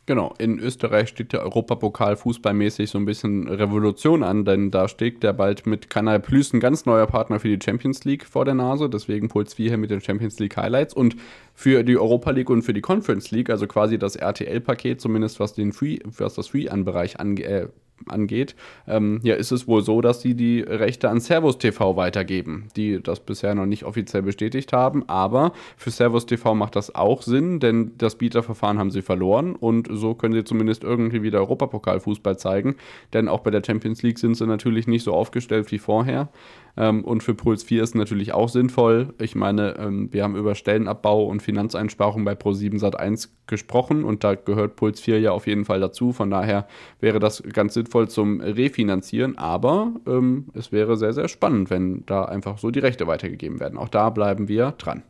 [0.08, 5.24] Genau, in Österreich steht der Europapokal fußballmäßig so ein bisschen Revolution an, denn da steht
[5.24, 8.54] der bald mit Kanal Plus ein ganz neuer Partner für die Champions League vor der
[8.54, 11.16] Nase, deswegen Puls 4 hier mit den Champions League Highlights und
[11.56, 15.54] für die Europa League und für die Conference League, also quasi das RTL-Paket, zumindest was,
[15.54, 17.68] den Free, was das Free-An-Bereich angeht, äh,
[18.08, 18.56] angeht,
[18.88, 23.02] ähm, ja, ist es wohl so, dass sie die Rechte an Servus TV weitergeben, die
[23.02, 25.08] das bisher noch nicht offiziell bestätigt haben.
[25.08, 29.88] Aber für Servus TV macht das auch Sinn, denn das Bieterverfahren haben sie verloren und
[29.92, 32.76] so können sie zumindest irgendwie wieder Europapokalfußball zeigen.
[33.14, 36.30] Denn auch bei der Champions League sind sie natürlich nicht so aufgestellt wie vorher.
[36.78, 39.14] Ähm, und für Puls 4 ist natürlich auch sinnvoll.
[39.20, 44.36] Ich meine, ähm, wir haben über Stellenabbau und Finanzeinsparungen bei Pro7 Sat1 gesprochen und da
[44.36, 46.12] gehört Puls 4 ja auf jeden Fall dazu.
[46.12, 46.68] Von daher
[47.00, 49.38] wäre das ganz sinnvoll zum Refinanzieren.
[49.38, 53.78] Aber ähm, es wäre sehr, sehr spannend, wenn da einfach so die Rechte weitergegeben werden.
[53.78, 55.04] Auch da bleiben wir dran.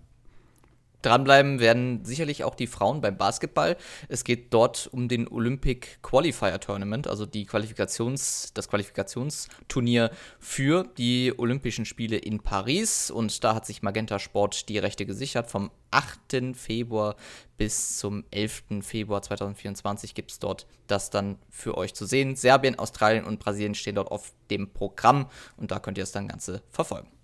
[1.05, 3.77] Dranbleiben werden sicherlich auch die Frauen beim Basketball.
[4.09, 11.31] Es geht dort um den Olympic Qualifier Tournament, also die Qualifikations, das Qualifikationsturnier für die
[11.37, 13.11] Olympischen Spiele in Paris.
[13.11, 15.47] Und da hat sich Magenta Sport die Rechte gesichert.
[15.47, 16.55] Vom 8.
[16.55, 17.15] Februar
[17.57, 18.63] bis zum 11.
[18.81, 22.35] Februar 2024 gibt es dort das dann für euch zu sehen.
[22.35, 26.27] Serbien, Australien und Brasilien stehen dort auf dem Programm und da könnt ihr das dann
[26.27, 27.14] Ganze verfolgen.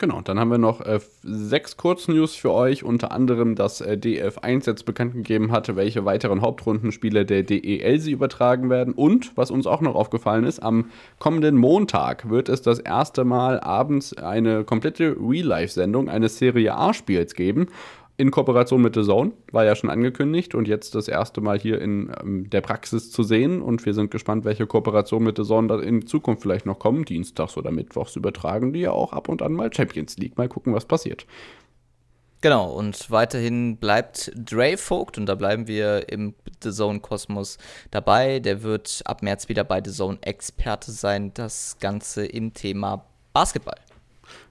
[0.00, 4.64] Genau, dann haben wir noch äh, sechs Kurznews für euch, unter anderem, dass äh, DF1
[4.68, 8.94] jetzt bekannt gegeben hatte, welche weiteren Hauptrundenspiele der DEL sie übertragen werden.
[8.94, 13.58] Und, was uns auch noch aufgefallen ist, am kommenden Montag wird es das erste Mal
[13.58, 17.66] abends eine komplette Real-Life-Sendung eines Serie A-Spiels geben
[18.18, 21.80] in Kooperation mit The Zone, war ja schon angekündigt und jetzt das erste Mal hier
[21.80, 23.62] in ähm, der Praxis zu sehen.
[23.62, 27.04] Und wir sind gespannt, welche Kooperation mit The Zone in Zukunft vielleicht noch kommen.
[27.04, 30.36] Dienstags oder Mittwochs übertragen die ja auch ab und an mal Champions League.
[30.36, 31.26] Mal gucken, was passiert.
[32.40, 37.56] Genau, und weiterhin bleibt Dre Vogt und da bleiben wir im The Zone Kosmos
[37.92, 38.40] dabei.
[38.40, 41.32] Der wird ab März wieder bei The Zone Experte sein.
[41.34, 43.78] Das Ganze im Thema Basketball.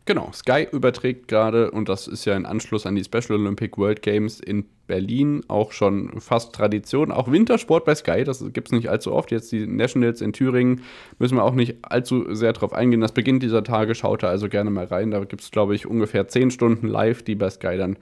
[0.05, 4.01] Genau, Sky überträgt gerade, und das ist ja ein Anschluss an die Special Olympic World
[4.01, 7.11] Games in Berlin, auch schon fast Tradition.
[7.11, 9.31] Auch Wintersport bei Sky, das gibt es nicht allzu oft.
[9.31, 10.81] Jetzt die Nationals in Thüringen,
[11.19, 13.01] müssen wir auch nicht allzu sehr drauf eingehen.
[13.01, 15.11] Das beginnt dieser Tage, schaut da also gerne mal rein.
[15.11, 17.97] Da gibt es, glaube ich, ungefähr 10 Stunden live, die bei Sky dann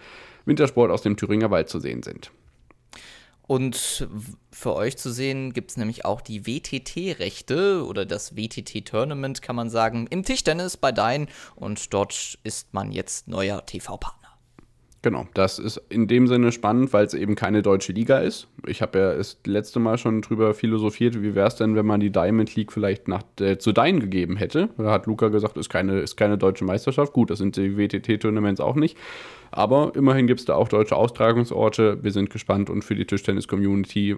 [0.46, 2.32] Wintersport aus dem Thüringer Wald zu sehen sind.
[3.48, 4.08] Und
[4.52, 9.70] für euch zu sehen gibt es nämlich auch die WTT-Rechte oder das WTT-Tournament, kann man
[9.70, 11.28] sagen, im Tischtennis bei Dein.
[11.56, 14.25] Und dort ist man jetzt neuer TV-Partner.
[15.06, 18.48] Genau, das ist in dem Sinne spannend, weil es eben keine deutsche Liga ist.
[18.65, 22.00] Ich habe ja das letzte Mal schon drüber philosophiert, wie wäre es denn, wenn man
[22.00, 24.70] die Diamond League vielleicht nach, äh, zu Dein gegeben hätte.
[24.80, 27.13] Da hat Luca gesagt, ist keine, ist keine deutsche Meisterschaft.
[27.13, 28.98] Gut, das sind die WTT-Tournaments auch nicht.
[29.52, 32.00] Aber immerhin gibt es da auch deutsche Austragungsorte.
[32.02, 34.15] Wir sind gespannt und für die Tischtennis-Community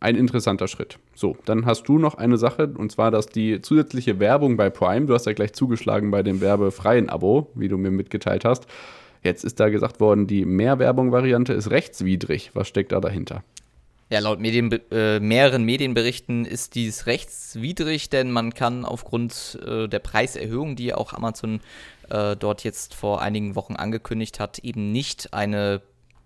[0.00, 0.98] ein interessanter Schritt.
[1.14, 5.06] So, dann hast du noch eine Sache, und zwar, dass die zusätzliche Werbung bei Prime,
[5.06, 8.66] du hast ja gleich zugeschlagen bei dem werbefreien Abo, wie du mir mitgeteilt hast.
[9.24, 12.50] Jetzt ist da gesagt worden, die Mehrwerbung-Variante ist rechtswidrig.
[12.52, 13.42] Was steckt da dahinter?
[14.10, 19.98] Ja, laut Medien, äh, mehreren Medienberichten ist dies rechtswidrig, denn man kann aufgrund äh, der
[19.98, 21.60] Preiserhöhung, die auch Amazon
[22.10, 25.80] äh, dort jetzt vor einigen Wochen angekündigt hat, eben nicht eine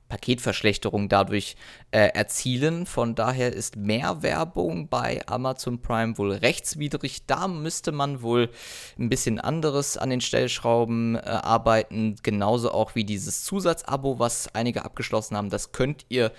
[0.09, 1.57] Paketverschlechterung dadurch
[1.91, 2.87] äh, erzielen.
[2.87, 7.27] Von daher ist mehr Werbung bei Amazon Prime wohl rechtswidrig.
[7.27, 8.51] Da müsste man wohl
[8.99, 12.17] ein bisschen anderes an den Stellschrauben äh, arbeiten.
[12.23, 15.51] Genauso auch wie dieses Zusatzabo, was einige abgeschlossen haben.
[15.51, 16.33] Das könnt ihr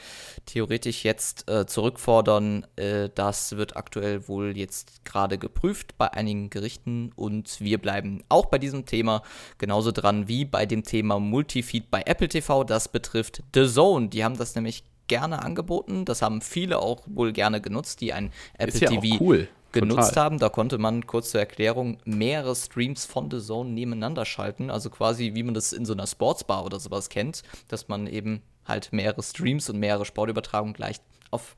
[0.45, 2.65] theoretisch jetzt äh, zurückfordern.
[2.75, 8.47] Äh, das wird aktuell wohl jetzt gerade geprüft bei einigen Gerichten und wir bleiben auch
[8.47, 9.23] bei diesem Thema
[9.57, 12.63] genauso dran wie bei dem Thema Multifeed bei Apple TV.
[12.63, 14.09] Das betrifft The Zone.
[14.09, 16.05] Die haben das nämlich gerne angeboten.
[16.05, 19.47] Das haben viele auch wohl gerne genutzt, die ein Apple ja TV cool.
[19.71, 20.23] genutzt Total.
[20.23, 20.39] haben.
[20.39, 24.69] Da konnte man kurz zur Erklärung mehrere Streams von The Zone nebeneinander schalten.
[24.69, 28.41] Also quasi wie man das in so einer Sportsbar oder sowas kennt, dass man eben
[28.65, 30.97] halt mehrere Streams und mehrere Sportübertragungen gleich
[31.31, 31.57] auf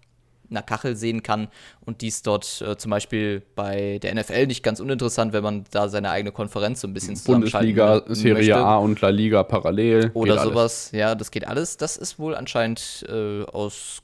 [0.52, 1.48] einer Kachel sehen kann
[1.86, 5.90] und dies dort äh, zum Beispiel bei der NFL nicht ganz uninteressant, wenn man da
[5.90, 8.58] seine eigene Konferenz so ein bisschen Bundesliga, Serie möchte.
[8.58, 10.12] A und La Liga parallel.
[10.14, 11.78] Oder sowas, ja, das geht alles.
[11.78, 14.04] Das ist wohl anscheinend äh, aus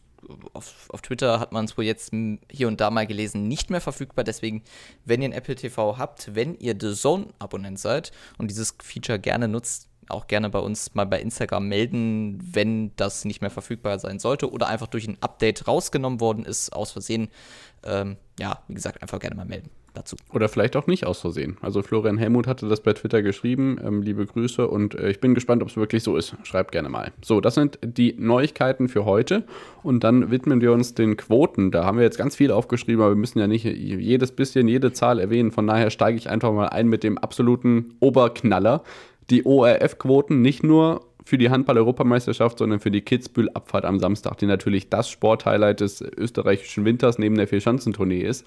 [0.54, 2.12] auf, auf, Twitter hat man es wohl jetzt
[2.52, 4.26] hier und da mal gelesen, nicht mehr verfügbar.
[4.26, 4.64] Deswegen,
[5.06, 9.48] wenn ihr ein Apple TV habt, wenn ihr The Zone-Abonnent seid und dieses Feature gerne
[9.48, 14.20] nutzt, auch gerne bei uns mal bei Instagram melden, wenn das nicht mehr verfügbar sein
[14.20, 17.30] sollte oder einfach durch ein Update rausgenommen worden ist, aus Versehen.
[17.84, 20.16] Ähm, ja, wie gesagt, einfach gerne mal melden dazu.
[20.32, 21.58] Oder vielleicht auch nicht aus Versehen.
[21.62, 23.80] Also Florian Helmut hatte das bei Twitter geschrieben.
[23.84, 26.36] Ähm, liebe Grüße und äh, ich bin gespannt, ob es wirklich so ist.
[26.44, 27.12] Schreibt gerne mal.
[27.22, 29.44] So, das sind die Neuigkeiten für heute
[29.84, 31.72] und dann widmen wir uns den Quoten.
[31.72, 34.94] Da haben wir jetzt ganz viel aufgeschrieben, aber wir müssen ja nicht jedes bisschen, jede
[34.94, 35.52] Zahl erwähnen.
[35.52, 38.84] Von daher steige ich einfach mal ein mit dem absoluten Oberknaller
[39.30, 44.90] die ORF-Quoten nicht nur für die Handball-Europameisterschaft, sondern für die Kitzbühel-Abfahrt am Samstag, die natürlich
[44.90, 48.46] das Sporthighlight des österreichischen Winters neben der Vierschanzentournee ist.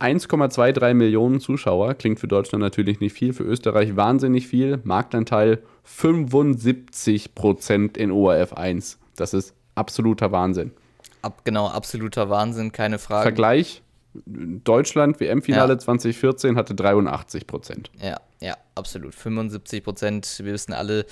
[0.00, 4.80] 1,23 Millionen Zuschauer, klingt für Deutschland natürlich nicht viel, für Österreich wahnsinnig viel.
[4.84, 8.98] Marktanteil 75 Prozent in ORF 1.
[9.16, 10.72] Das ist absoluter Wahnsinn.
[11.20, 13.22] Ab, genau, absoluter Wahnsinn, keine Frage.
[13.22, 13.82] Vergleich,
[14.26, 15.78] Deutschland WM-Finale ja.
[15.78, 17.90] 2014 hatte 83 Prozent.
[18.00, 19.14] Ja, ja, absolut.
[19.14, 20.40] 75 Prozent.
[20.42, 21.06] Wir wissen alle,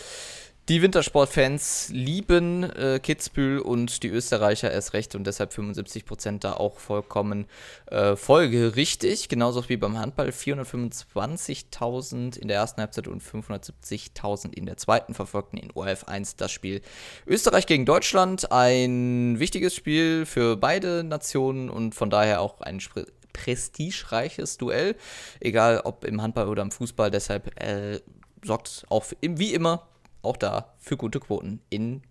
[0.68, 6.52] die Wintersportfans lieben äh, Kitzbühel und die Österreicher erst recht und deshalb 75 Prozent da
[6.52, 7.46] auch vollkommen
[7.86, 9.28] äh, folgerichtig.
[9.28, 15.56] Genauso wie beim Handball 425.000 in der ersten Halbzeit und 570.000 in der zweiten verfolgten
[15.56, 16.80] in ORF 1 das Spiel
[17.26, 18.52] Österreich gegen Deutschland.
[18.52, 24.94] Ein wichtiges Spiel für beide Nationen und von daher auch ein Spr prestigereiches Duell,
[25.40, 27.10] egal ob im Handball oder im Fußball.
[27.10, 27.98] Deshalb äh,
[28.44, 29.88] sorgt auch wie immer
[30.22, 32.02] auch da für gute Quoten in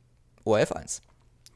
[0.43, 1.01] ORF 1.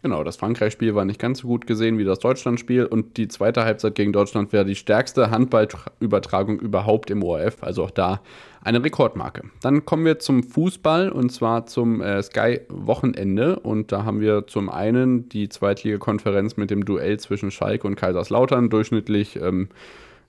[0.06, 3.64] Genau, das Frankreich-Spiel war nicht ganz so gut gesehen wie das Deutschland-Spiel und die zweite
[3.66, 8.22] Halbzeit gegen Deutschland wäre die stärkste Handballübertragung überhaupt im ORF, also auch da
[8.62, 9.50] eine Rekordmarke.
[9.62, 14.70] Dann kommen wir zum Fußball und zwar zum äh, Sky-Wochenende und da haben wir zum
[14.70, 19.70] einen die Zweitliga-Konferenz mit dem Duell zwischen Schalke und Kaiserslautern, durchschnittlich ähm,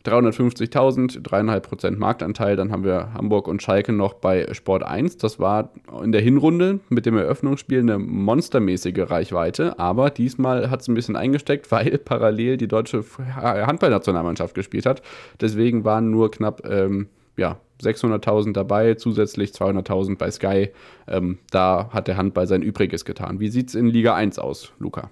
[0.07, 2.57] 350.000, 3,5% Marktanteil.
[2.57, 5.17] Dann haben wir Hamburg und Schalke noch bei Sport 1.
[5.19, 9.79] Das war in der Hinrunde mit dem Eröffnungsspiel eine monstermäßige Reichweite.
[9.79, 15.03] Aber diesmal hat es ein bisschen eingesteckt, weil parallel die deutsche Handballnationalmannschaft gespielt hat.
[15.41, 20.71] Deswegen waren nur knapp ähm, ja, 600.000 dabei, zusätzlich 200.000 bei Sky.
[21.07, 23.41] Ähm, da hat der Handball sein Übriges getan.
[23.41, 25.11] Wie sieht es in Liga 1 aus, Luca?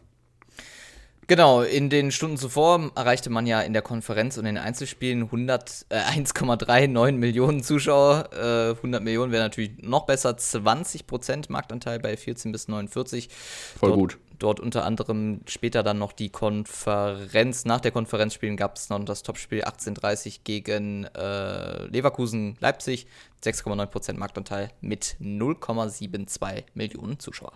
[1.26, 5.22] Genau, in den Stunden zuvor erreichte man ja in der Konferenz und in den Einzelspielen
[5.22, 8.28] 100, äh, 1,39 Millionen Zuschauer.
[8.32, 10.36] Äh, 100 Millionen wäre natürlich noch besser.
[10.36, 13.30] 20 Prozent Marktanteil bei 14 bis 49.
[13.78, 14.18] Voll dort, gut.
[14.38, 17.64] Dort unter anderem später dann noch die Konferenz.
[17.64, 23.06] Nach der Konferenz spielen gab es noch das Topspiel 1830 gegen äh, Leverkusen Leipzig.
[23.42, 27.52] 6,9 Prozent Marktanteil mit 0,72 Millionen Zuschauer.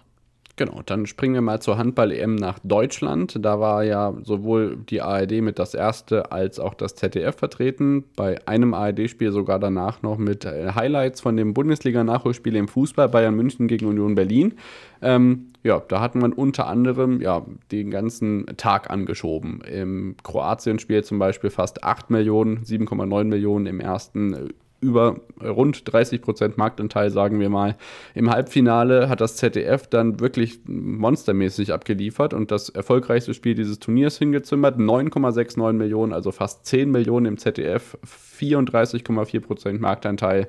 [0.58, 3.38] Genau, dann springen wir mal zur Handball-EM nach Deutschland.
[3.40, 8.02] Da war ja sowohl die ARD mit das erste als auch das ZDF vertreten.
[8.16, 13.36] Bei einem ARD-Spiel sogar danach noch mit äh, Highlights von dem Bundesliga-Nachholspiel im Fußball Bayern
[13.36, 14.54] München gegen Union Berlin.
[15.00, 19.60] Ähm, ja, da hat man unter anderem ja, den ganzen Tag angeschoben.
[19.60, 24.48] Im Kroatien-Spiel zum Beispiel fast 8 Millionen, 7,9 Millionen im ersten
[24.80, 27.76] über rund 30 Prozent Marktanteil, sagen wir mal.
[28.14, 34.18] Im Halbfinale hat das ZDF dann wirklich monstermäßig abgeliefert und das erfolgreichste Spiel dieses Turniers
[34.18, 34.78] hingezimmert.
[34.78, 37.98] 9,69 Millionen, also fast 10 Millionen im ZDF,
[38.38, 40.48] 34,4 Prozent Marktanteil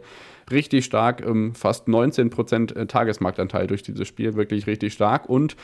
[0.51, 5.29] richtig stark, ähm, fast 19% äh, Tagesmarktanteil durch dieses Spiel, wirklich richtig stark.
[5.29, 5.55] Und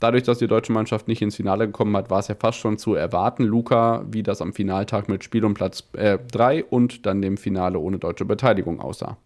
[0.00, 2.78] dadurch, dass die deutsche Mannschaft nicht ins Finale gekommen hat, war es ja fast schon
[2.78, 3.44] zu erwarten.
[3.44, 7.78] Luca, wie das am Finaltag mit Spiel um Platz 3 äh, und dann dem Finale
[7.78, 9.16] ohne deutsche Beteiligung aussah.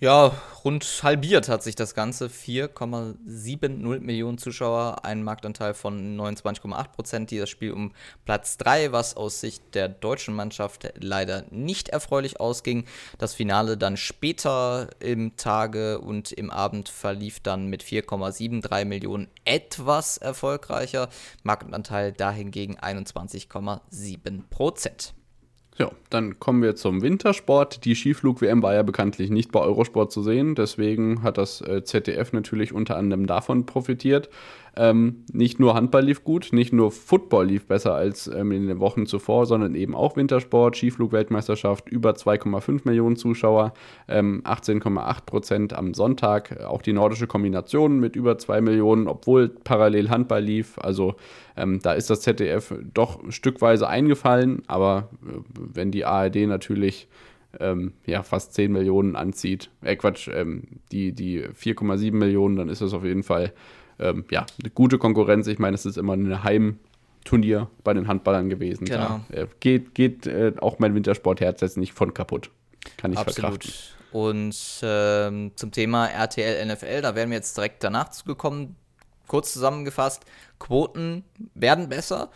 [0.00, 0.32] Ja,
[0.64, 2.28] rund halbiert hat sich das Ganze.
[2.28, 7.30] 4,70 Millionen Zuschauer, ein Marktanteil von 29,8 Prozent.
[7.32, 7.92] Dieses Spiel um
[8.24, 12.84] Platz 3, was aus Sicht der deutschen Mannschaft leider nicht erfreulich ausging.
[13.18, 20.16] Das Finale dann später im Tage und im Abend verlief dann mit 4,73 Millionen etwas
[20.16, 21.08] erfolgreicher.
[21.42, 25.14] Marktanteil dahingegen 21,7 Prozent.
[25.78, 27.84] Ja, dann kommen wir zum Wintersport.
[27.84, 32.32] Die Skiflug-WM war ja bekanntlich nicht bei Eurosport zu sehen, deswegen hat das äh, ZDF
[32.32, 34.28] natürlich unter anderem davon profitiert.
[34.76, 38.80] Ähm, nicht nur Handball lief gut, nicht nur Football lief besser als ähm, in den
[38.80, 43.74] Wochen zuvor, sondern eben auch Wintersport, Skiflug-Weltmeisterschaft, über 2,5 Millionen Zuschauer,
[44.08, 46.64] ähm, 18,8 Prozent am Sonntag.
[46.64, 50.78] Auch die nordische Kombination mit über 2 Millionen, obwohl parallel Handball lief.
[50.78, 51.16] Also
[51.56, 57.08] ähm, da ist das ZDF doch stückweise eingefallen, aber äh, wenn die ARD natürlich
[57.60, 62.82] ähm, ja, fast 10 Millionen anzieht, äh Quatsch, ähm, die, die 4,7 Millionen, dann ist
[62.82, 63.52] das auf jeden Fall
[63.98, 65.46] ähm, ja, eine gute Konkurrenz.
[65.46, 68.84] Ich meine, es ist immer ein Heimturnier bei den Handballern gewesen.
[68.84, 69.20] Genau.
[69.30, 72.50] Da äh, geht, geht äh, auch mein Wintersportherz jetzt nicht von kaputt.
[72.96, 73.64] Kann ich Absolut.
[73.64, 73.72] verkraften.
[74.10, 78.76] Und ähm, zum Thema RTL NFL, da wären wir jetzt direkt danach zugekommen.
[79.26, 80.24] Kurz zusammengefasst,
[80.58, 81.22] Quoten
[81.54, 82.30] werden besser,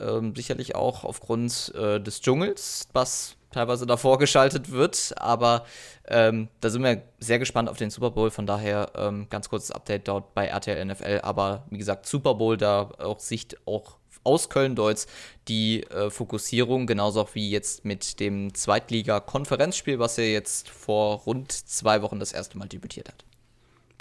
[0.00, 5.14] ähm, sicherlich auch aufgrund äh, des Dschungels, was teilweise davor geschaltet wird.
[5.16, 5.64] Aber
[6.06, 8.30] ähm, da sind wir sehr gespannt auf den Super Bowl.
[8.30, 11.20] Von daher ähm, ganz kurzes Update dort bei RTL NFL.
[11.22, 15.06] Aber wie gesagt, Super Bowl, da auch Sicht auch aus Köln-Deutz
[15.48, 21.52] die äh, Fokussierung, genauso auch wie jetzt mit dem Zweitliga-Konferenzspiel, was ja jetzt vor rund
[21.52, 23.27] zwei Wochen das erste Mal debütiert hat.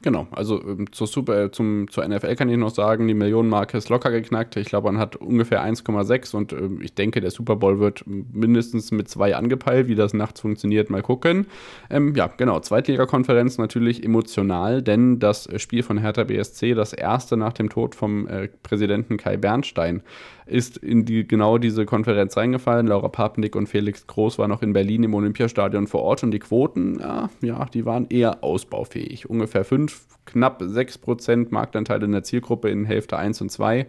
[0.03, 3.79] Genau, also ähm, zur, Super, äh, zum, zur NFL kann ich noch sagen, die Millionenmarke
[3.79, 4.55] ist locker geknackt.
[4.55, 8.91] Ich glaube, man hat ungefähr 1,6 und äh, ich denke, der Super Bowl wird mindestens
[8.91, 9.87] mit zwei angepeilt.
[9.87, 11.47] Wie das nachts funktioniert, mal gucken.
[11.89, 17.53] Ähm, ja, genau, Zweitligakonferenz natürlich emotional, denn das Spiel von Hertha BSC, das erste nach
[17.53, 20.03] dem Tod vom äh, Präsidenten Kai Bernstein,
[20.47, 22.87] ist in die, genau diese Konferenz reingefallen.
[22.87, 26.39] Laura Papendick und Felix Groß waren noch in Berlin im Olympiastadion vor Ort und die
[26.39, 29.29] Quoten, ja, ja die waren eher ausbaufähig.
[29.29, 33.87] Ungefähr 5, knapp 6 Prozent Marktanteil in der Zielgruppe in Hälfte 1 und 2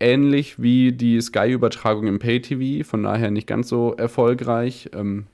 [0.00, 4.90] ähnlich wie die Sky-Übertragung im Pay-TV, von daher nicht ganz so erfolgreich.
[4.94, 5.26] Ähm,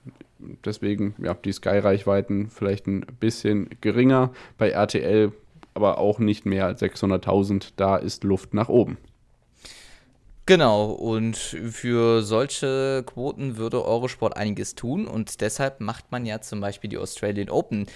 [0.65, 4.33] deswegen, ja, die Sky-Reichweiten vielleicht ein bisschen geringer.
[4.57, 5.33] Bei RTL
[5.75, 7.73] aber auch nicht mehr als 600.000.
[7.77, 8.97] Da ist Luft nach oben.
[10.47, 16.61] Genau, und für solche Quoten würde Eurosport einiges tun und deshalb macht man ja zum
[16.61, 17.87] Beispiel die Australian Open.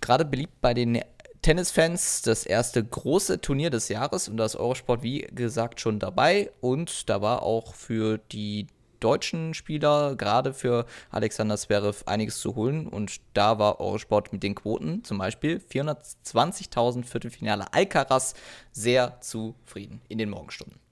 [0.00, 1.02] Gerade beliebt bei den
[1.42, 6.52] Tennisfans das erste große Turnier des Jahres und da ist Eurosport wie gesagt schon dabei
[6.60, 8.68] und da war auch für die
[9.00, 12.86] deutschen Spieler, gerade für Alexander Zverev, einiges zu holen.
[12.86, 18.34] Und da war Eurosport mit den Quoten, zum Beispiel 420.000 Viertelfinale Alcaraz,
[18.72, 20.85] sehr zufrieden in den Morgenstunden.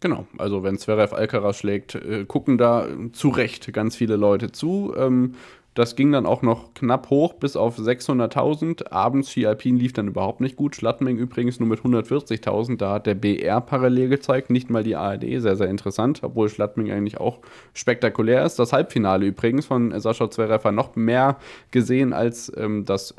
[0.00, 4.94] Genau, also wenn Zverev Alcaraz schlägt, äh, gucken da zu Recht ganz viele Leute zu.
[4.96, 5.34] Ähm,
[5.78, 8.90] das ging dann auch noch knapp hoch bis auf 600.000.
[8.90, 10.74] Abends Ski Alpin lief dann überhaupt nicht gut.
[10.74, 12.78] Schladming übrigens nur mit 140.000.
[12.78, 15.40] Da hat der BR parallel gezeigt, nicht mal die ARD.
[15.40, 17.38] Sehr, sehr interessant, obwohl Schladming eigentlich auch
[17.74, 18.58] spektakulär ist.
[18.58, 21.36] Das Halbfinale übrigens von Sascha Zverev noch mehr
[21.70, 23.14] gesehen als ähm, das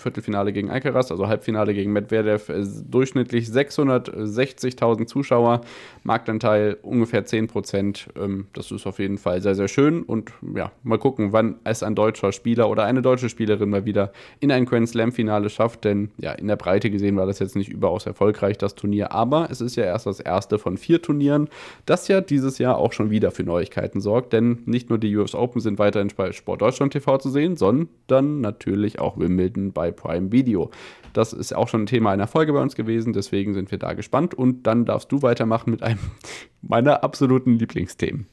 [0.00, 5.60] Viertelfinale gegen Alcaraz, also Halbfinale gegen Medvedev, äh, durchschnittlich 660.000 Zuschauer,
[6.02, 8.08] Marktanteil ungefähr 10 Prozent.
[8.16, 11.82] Ähm, das ist auf jeden Fall sehr, sehr schön und ja, mal gucken, wann es
[11.82, 16.10] ein deutscher Spieler oder eine deutsche Spielerin mal wieder in ein Grand Slam-Finale schafft, denn
[16.18, 19.60] ja, in der Breite gesehen war das jetzt nicht überaus erfolgreich, das Turnier, aber es
[19.60, 21.48] ist ja erst das erste von vier Turnieren,
[21.86, 25.34] das ja dieses Jahr auch schon wieder für Neuigkeiten sorgt, denn nicht nur die US
[25.34, 30.32] Open sind weiterhin bei Sport Deutschland TV zu sehen, sondern natürlich auch Wimbledon bei Prime
[30.32, 30.70] Video.
[31.12, 33.94] Das ist auch schon ein Thema einer Folge bei uns gewesen, deswegen sind wir da
[33.94, 34.34] gespannt.
[34.34, 35.98] Und dann darfst du weitermachen mit einem
[36.62, 38.26] meiner absoluten Lieblingsthemen.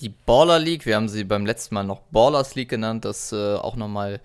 [0.00, 3.54] Die Baller League, wir haben sie beim letzten Mal noch Ballers League genannt, das äh,
[3.54, 4.20] auch nochmal,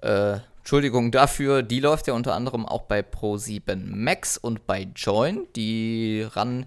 [0.00, 5.46] äh, Entschuldigung dafür, die läuft ja unter anderem auch bei Pro7 Max und bei Join,
[5.56, 6.66] die ran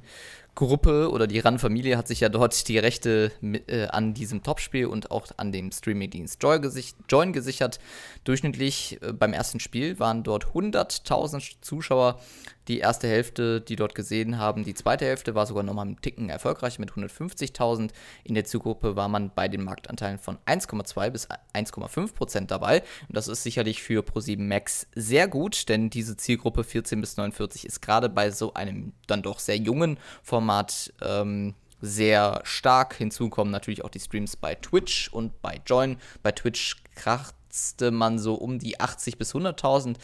[0.54, 3.32] Gruppe oder die RAN-Familie hat sich ja dort die Rechte
[3.68, 7.80] äh, an diesem Topspiel und auch an dem Streaming-Dienst Join gesichert.
[8.26, 12.20] Durchschnittlich äh, beim ersten Spiel waren dort 100.000 Zuschauer
[12.68, 14.64] die erste Hälfte, die dort gesehen haben.
[14.64, 17.89] Die zweite Hälfte war sogar nochmal einen Ticken erfolgreich mit 150.000.
[18.24, 22.82] In der Zielgruppe war man bei den Marktanteilen von 1,2 bis 1,5 Prozent dabei.
[23.07, 27.66] Und das ist sicherlich für Pro7 Max sehr gut, denn diese Zielgruppe 14 bis 49
[27.66, 32.95] ist gerade bei so einem dann doch sehr jungen Format ähm, sehr stark.
[32.95, 35.97] Hinzu kommen natürlich auch die Streams bei Twitch und bei Join.
[36.22, 39.97] Bei Twitch kratzte man so um die 80 bis 100.000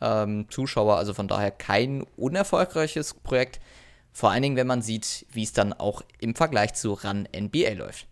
[0.00, 0.96] ähm, Zuschauer.
[0.96, 3.60] Also von daher kein unerfolgreiches Projekt.
[4.12, 7.74] Vor allen Dingen, wenn man sieht, wie es dann auch im Vergleich zu RAN NBA
[7.74, 8.06] läuft.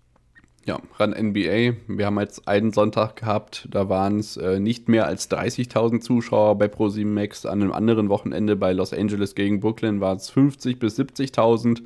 [0.64, 1.76] Ja, RAN NBA.
[1.86, 6.58] Wir haben jetzt einen Sonntag gehabt, da waren es äh, nicht mehr als 30.000 Zuschauer
[6.58, 7.46] bei Pro7 Max.
[7.46, 11.84] An einem anderen Wochenende bei Los Angeles gegen Brooklyn waren es 50.000 bis 70.000.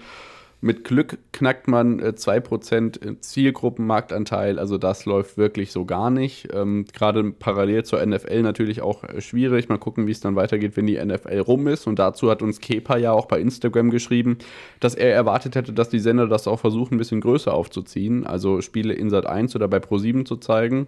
[0.65, 6.51] Mit Glück knackt man äh, 2% Zielgruppenmarktanteil, also das läuft wirklich so gar nicht.
[6.55, 9.69] Ähm, Gerade parallel zur NFL natürlich auch äh, schwierig.
[9.69, 11.89] Mal gucken, wie es dann weitergeht, wenn die NFL rum ist.
[11.89, 14.39] Und dazu hat uns Kepa ja auch bei Instagram geschrieben,
[14.79, 18.25] dass er erwartet hätte, dass die Sender das auch versuchen, ein bisschen größer aufzuziehen.
[18.25, 20.87] Also Spiele in Sat 1 oder bei Pro7 zu zeigen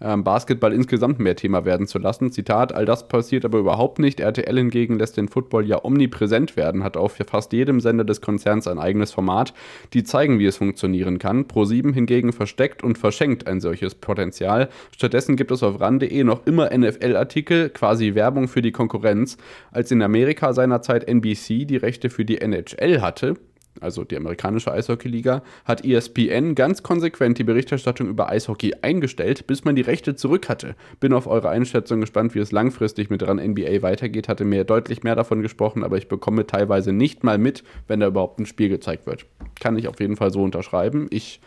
[0.00, 2.30] ähm, Basketball insgesamt mehr Thema werden zu lassen.
[2.30, 4.20] Zitat, all das passiert aber überhaupt nicht.
[4.20, 8.68] RTL hingegen lässt den Football ja omnipräsent werden, hat auf fast jedem Sender des Konzerns
[8.68, 9.54] ein eigenes Format,
[9.92, 11.46] die zeigen, wie es funktionieren kann.
[11.46, 14.68] Pro7 hingegen versteckt und verschenkt ein solches Potenzial.
[14.94, 19.36] Stattdessen gibt es auf ran.de noch immer NFL-Artikel, quasi Werbung für die Konkurrenz.
[19.72, 23.34] Als in Amerika seinerzeit NBC die Rechte für die NHL hatte,
[23.80, 29.76] also die amerikanische Eishockeyliga, hat ESPN ganz konsequent die Berichterstattung über Eishockey eingestellt, bis man
[29.76, 30.74] die Rechte zurück hatte.
[31.00, 34.28] Bin auf eure Einschätzung gespannt, wie es langfristig mit RAN NBA weitergeht.
[34.28, 38.06] Hatte mir deutlich mehr davon gesprochen, aber ich bekomme teilweise nicht mal mit, wenn da
[38.06, 39.26] überhaupt ein Spiel gezeigt wird.
[39.60, 41.06] Kann ich auf jeden Fall so unterschreiben.
[41.10, 41.40] Ich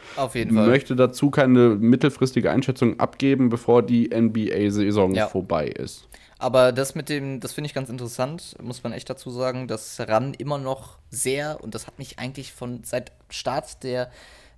[0.66, 5.28] möchte dazu keine mittelfristige Einschätzung abgeben, bevor die NBA-Saison ja.
[5.28, 6.08] vorbei ist.
[6.42, 10.00] Aber das mit dem, das finde ich ganz interessant, muss man echt dazu sagen, dass
[10.00, 14.10] RAN immer noch sehr, und das hat mich eigentlich von seit Start der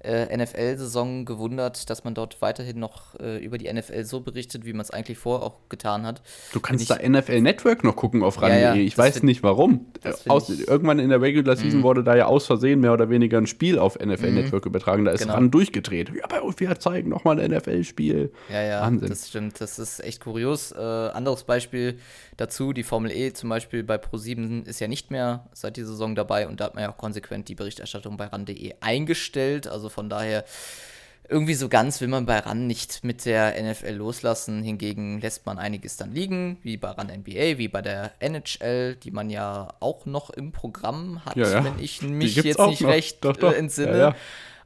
[0.04, 4.74] äh, NFL-Saison gewundert, dass man dort weiterhin noch äh, über die NFL so berichtet, wie
[4.74, 6.22] man es eigentlich vorher auch getan hat.
[6.51, 8.62] Du kannst da NFL Network noch gucken auf RAN.de.
[8.62, 9.88] Ja, ja, ich weiß nicht warum.
[10.28, 11.84] Aus, irgendwann in der Regular Season mhm.
[11.84, 14.36] wurde da ja aus Versehen mehr oder weniger ein Spiel auf NFL mhm.
[14.36, 15.06] Network übertragen.
[15.06, 15.36] Da ist genau.
[15.36, 16.12] RAN durchgedreht.
[16.16, 18.32] Ja, bei uns, wir zeigen nochmal ein NFL-Spiel.
[18.49, 19.10] Ja, ja, Wahnsinn.
[19.10, 19.62] das stimmt.
[19.62, 20.72] Das ist echt kurios.
[20.72, 21.97] Äh, anderes Beispiel
[22.38, 26.16] dazu, die Formel E zum Beispiel bei Pro7 ist ja nicht mehr seit dieser Saison
[26.16, 29.68] dabei und da hat man ja auch konsequent die Berichterstattung bei RAN.de eingestellt.
[29.68, 30.43] Also von daher
[31.29, 34.61] irgendwie so ganz will man bei RAN nicht mit der NFL loslassen.
[34.61, 39.11] Hingegen lässt man einiges dann liegen, wie bei RAN NBA, wie bei der NHL, die
[39.11, 41.63] man ja auch noch im Programm hat, ja, ja.
[41.63, 42.89] wenn ich mich jetzt nicht noch.
[42.89, 43.53] recht doch, doch.
[43.53, 43.97] Äh, entsinne.
[43.97, 44.15] Ja,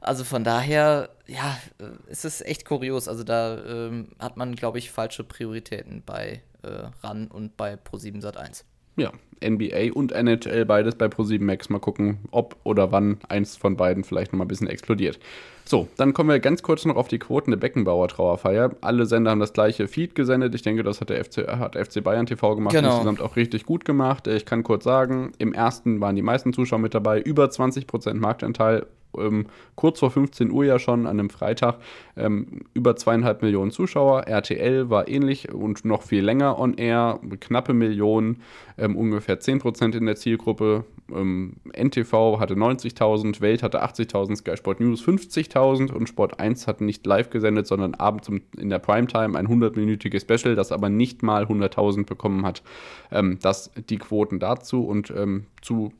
[0.00, 3.08] also von daher, ja, äh, ist es echt kurios.
[3.08, 6.68] Also da ähm, hat man, glaube ich, falsche Prioritäten bei äh,
[7.02, 8.64] RAN und bei Pro7 Sat1
[8.98, 9.12] ja,
[9.44, 11.68] NBA und NHL beides bei Pro7 Max.
[11.68, 15.18] Mal gucken, ob oder wann eins von beiden vielleicht noch mal ein bisschen explodiert.
[15.64, 18.70] So, dann kommen wir ganz kurz noch auf die Quoten der Beckenbauer Trauerfeier.
[18.80, 20.54] Alle Sender haben das gleiche Feed gesendet.
[20.54, 22.74] Ich denke, das hat der FC, hat FC Bayern TV gemacht.
[22.74, 22.92] Genau.
[22.92, 24.26] Insgesamt auch richtig gut gemacht.
[24.28, 27.20] Ich kann kurz sagen, im ersten waren die meisten Zuschauer mit dabei.
[27.20, 28.86] Über 20% Marktanteil
[29.16, 31.76] ähm, kurz vor 15 Uhr ja schon an einem Freitag
[32.16, 34.26] ähm, über zweieinhalb Millionen Zuschauer.
[34.26, 38.42] RTL war ähnlich und noch viel länger on air, knappe Millionen,
[38.76, 40.84] ähm, ungefähr 10% in der Zielgruppe.
[41.10, 46.80] Ähm, NTV hatte 90.000, Welt hatte 80.000, Sky Sport News 50.000 und Sport 1 hat
[46.80, 51.44] nicht live gesendet, sondern abends in der Primetime ein 100-minütiges Special, das aber nicht mal
[51.44, 52.62] 100.000 bekommen hat.
[53.10, 55.92] Ähm, das die Quoten dazu und ähm, zu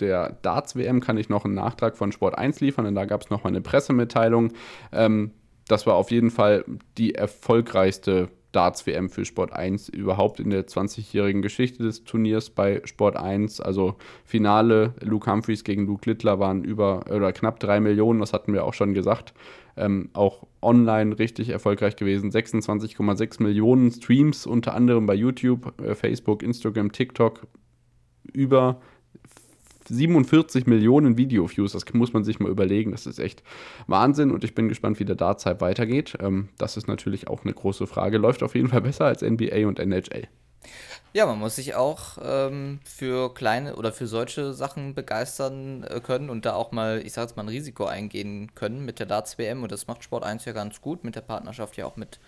[0.00, 3.30] der Darts-WM kann ich noch einen Nachtrag von Sport 1 liefern, denn da gab es
[3.30, 4.52] nochmal eine Pressemitteilung.
[4.92, 5.32] Ähm,
[5.68, 6.64] das war auf jeden Fall
[6.96, 13.16] die erfolgreichste Darts-WM für Sport 1 überhaupt in der 20-jährigen Geschichte des Turniers bei Sport
[13.16, 13.60] 1.
[13.60, 18.54] Also Finale, Luke Humphreys gegen Luke Littler waren über oder knapp 3 Millionen, das hatten
[18.54, 19.34] wir auch schon gesagt.
[19.76, 22.30] Ähm, auch online richtig erfolgreich gewesen.
[22.30, 27.46] 26,6 Millionen Streams, unter anderem bei YouTube, äh, Facebook, Instagram, TikTok.
[28.32, 28.80] Über
[29.88, 32.92] 47 Millionen Video-Views, das muss man sich mal überlegen.
[32.92, 33.42] Das ist echt
[33.86, 36.16] Wahnsinn und ich bin gespannt, wie der Darts-Hype weitergeht.
[36.20, 38.18] Ähm, das ist natürlich auch eine große Frage.
[38.18, 40.28] Läuft auf jeden Fall besser als NBA und NHL.
[41.12, 46.28] Ja, man muss sich auch ähm, für kleine oder für solche Sachen begeistern äh, können
[46.28, 49.38] und da auch mal, ich sag jetzt mal, ein Risiko eingehen können mit der Darts
[49.38, 52.20] WM und das macht Sport 1 ja ganz gut, mit der Partnerschaft ja auch mit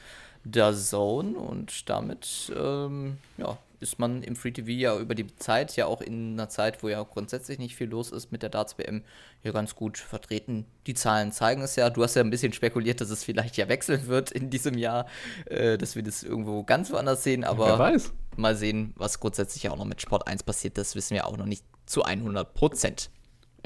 [0.44, 5.76] der Zone und damit ähm, ja, ist man im Free TV ja über die Zeit,
[5.76, 8.76] ja auch in einer Zeit, wo ja grundsätzlich nicht viel los ist mit der Darts
[8.78, 9.02] WM,
[9.42, 10.64] hier ganz gut vertreten.
[10.86, 11.90] Die Zahlen zeigen es ja.
[11.90, 15.06] Du hast ja ein bisschen spekuliert, dass es vielleicht ja wechseln wird in diesem Jahr,
[15.46, 17.92] äh, dass wir das irgendwo ganz woanders sehen, aber
[18.36, 21.36] mal sehen, was grundsätzlich ja auch noch mit Sport 1 passiert, das wissen wir auch
[21.36, 23.10] noch nicht zu 100 Prozent.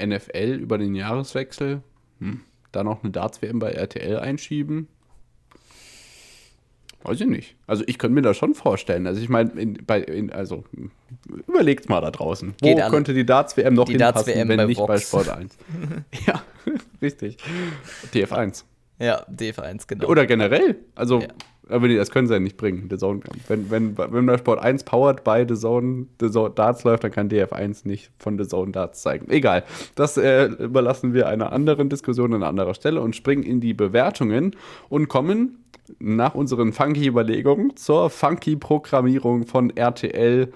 [0.01, 1.81] NFL über den Jahreswechsel,
[2.19, 2.41] hm.
[2.71, 4.87] da noch eine Darts WM bei RTL einschieben,
[7.03, 7.55] Weiß ich nicht.
[7.67, 9.07] Also ich könnte mir das schon vorstellen.
[9.07, 9.51] Also ich meine,
[10.31, 10.63] also
[11.47, 12.53] überlegt mal da draußen.
[12.61, 14.87] Wo könnte die Darts-WM noch die hinpassen, Darts wenn bei nicht Vox.
[14.87, 15.57] bei Sport 1?
[16.27, 16.41] ja,
[17.01, 17.37] richtig.
[18.13, 18.63] DF1.
[18.99, 20.07] Ja, DF1, genau.
[20.07, 20.77] Oder generell.
[20.95, 21.27] Also, ja.
[21.67, 22.87] aber das können sie ja nicht bringen.
[22.89, 26.85] The Zone, wenn, wenn, wenn der Sport 1 powered bei The Zone, The Zone Darts
[26.85, 29.29] läuft, dann kann DF1 nicht von The Zone Darts zeigen.
[29.29, 29.63] Egal.
[29.95, 34.55] Das äh, überlassen wir einer anderen Diskussion an anderer Stelle und springen in die Bewertungen
[34.87, 35.62] und kommen
[35.99, 40.51] nach unseren funky Überlegungen zur funky Programmierung von RTL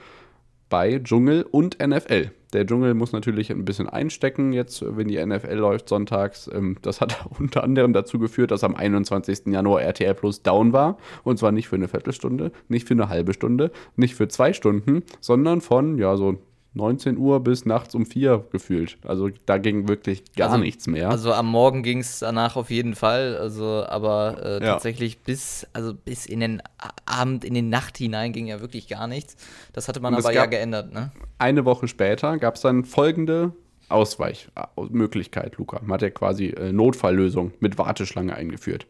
[0.69, 2.31] bei Dschungel und NFL.
[2.53, 6.49] Der Dschungel muss natürlich ein bisschen einstecken jetzt, wenn die NFL läuft sonntags.
[6.53, 9.47] Ähm, das hat unter anderem dazu geführt, dass am 21.
[9.47, 10.97] Januar RTL Plus down war.
[11.23, 15.03] Und zwar nicht für eine Viertelstunde, nicht für eine halbe Stunde, nicht für zwei Stunden,
[15.19, 16.38] sondern von, ja, so
[16.78, 18.97] 19 Uhr bis nachts um 4 gefühlt.
[19.05, 21.09] Also da ging wirklich gar also, nichts mehr.
[21.09, 23.36] Also am Morgen ging es danach auf jeden Fall.
[23.36, 24.73] Also, aber äh, ja.
[24.73, 26.61] tatsächlich bis, also bis in den
[27.05, 29.36] Abend, in die Nacht hinein ging ja wirklich gar nichts.
[29.73, 31.11] Das hatte man aber ja geändert, ne?
[31.38, 33.51] Eine Woche später gab es dann folgende
[33.89, 35.80] Ausweichmöglichkeit, Luca.
[35.82, 38.86] Man hat ja quasi äh, Notfalllösung mit Warteschlange eingeführt.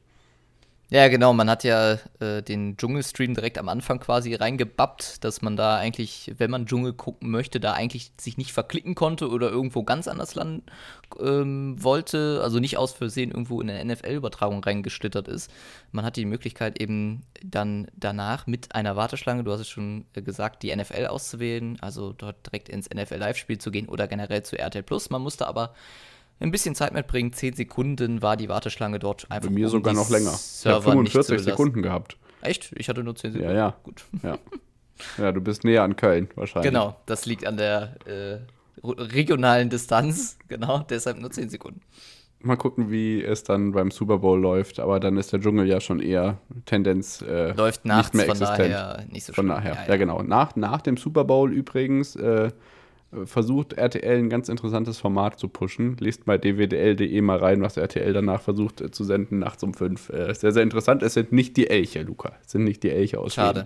[0.89, 5.57] Ja, genau, man hat ja äh, den Dschungelstream direkt am Anfang quasi reingebappt, dass man
[5.57, 9.83] da eigentlich, wenn man Dschungel gucken möchte, da eigentlich sich nicht verklicken konnte oder irgendwo
[9.83, 10.63] ganz anders landen
[11.19, 15.51] ähm, wollte, also nicht aus Versehen irgendwo in eine NFL-Übertragung reingeschlittert ist.
[15.91, 20.21] Man hat die Möglichkeit eben dann danach mit einer Warteschlange, du hast es schon äh,
[20.21, 24.83] gesagt, die NFL auszuwählen, also dort direkt ins NFL-Live-Spiel zu gehen oder generell zu RTL
[24.83, 25.09] Plus.
[25.09, 25.73] Man musste aber
[26.39, 27.33] ein bisschen Zeit mitbringen.
[27.33, 29.49] Zehn Sekunden war die Warteschlange dort einfach.
[29.49, 30.31] Bei mir um sogar noch länger.
[30.31, 32.17] Server ich habe 45 Sekunden gehabt.
[32.41, 32.71] Echt?
[32.75, 33.53] Ich hatte nur 10 Sekunden.
[33.53, 33.75] Ja, ja.
[33.83, 34.05] Gut.
[34.23, 34.38] Ja.
[35.17, 36.71] ja, du bist näher an Köln wahrscheinlich.
[36.71, 38.38] Genau, das liegt an der äh,
[38.83, 40.38] regionalen Distanz.
[40.47, 41.81] Genau, deshalb nur 10 Sekunden.
[42.39, 44.79] Mal gucken, wie es dann beim Super Bowl läuft.
[44.79, 47.23] Aber dann ist der Dschungel ja schon eher Tendenz.
[47.23, 48.57] Äh, läuft nachts, nicht mehr existent.
[48.57, 49.47] von daher nicht so schön.
[49.47, 49.88] Von daher, ja, ja.
[49.89, 50.21] ja, genau.
[50.21, 52.15] Nach, nach dem Super Bowl übrigens.
[52.15, 52.51] Äh,
[53.26, 55.97] versucht RTL ein ganz interessantes Format zu pushen.
[55.99, 60.09] Lest bei dwdl.de mal rein, was RTL danach versucht äh, zu senden, nachts um fünf.
[60.09, 61.03] Äh, sehr, sehr interessant.
[61.03, 62.34] Es sind nicht die Elche, Luca.
[62.45, 63.65] Es sind nicht die Elche aus Schade.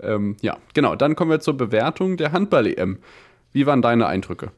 [0.00, 0.96] Ähm, ja, genau.
[0.96, 2.98] Dann kommen wir zur Bewertung der Handball-EM.
[3.52, 4.52] Wie waren deine Eindrücke?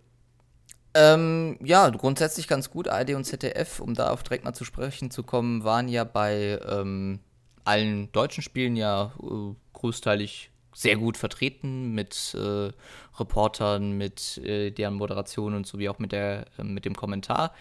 [0.95, 2.89] Ähm, ja, grundsätzlich ganz gut.
[2.89, 6.61] ARD und ZDF, um da auf direkt mal zu sprechen zu kommen, waren ja bei
[6.69, 7.21] ähm,
[7.65, 12.71] allen deutschen Spielen ja äh, großteilig sehr gut vertreten mit äh,
[13.19, 17.55] Reportern, mit äh, deren Moderation und so wie auch mit, der, äh, mit dem Kommentar.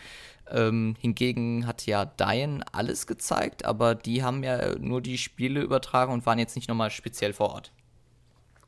[0.49, 6.12] Ähm, hingegen hat ja Diane alles gezeigt, aber die haben ja nur die Spiele übertragen
[6.12, 7.72] und waren jetzt nicht nochmal speziell vor Ort.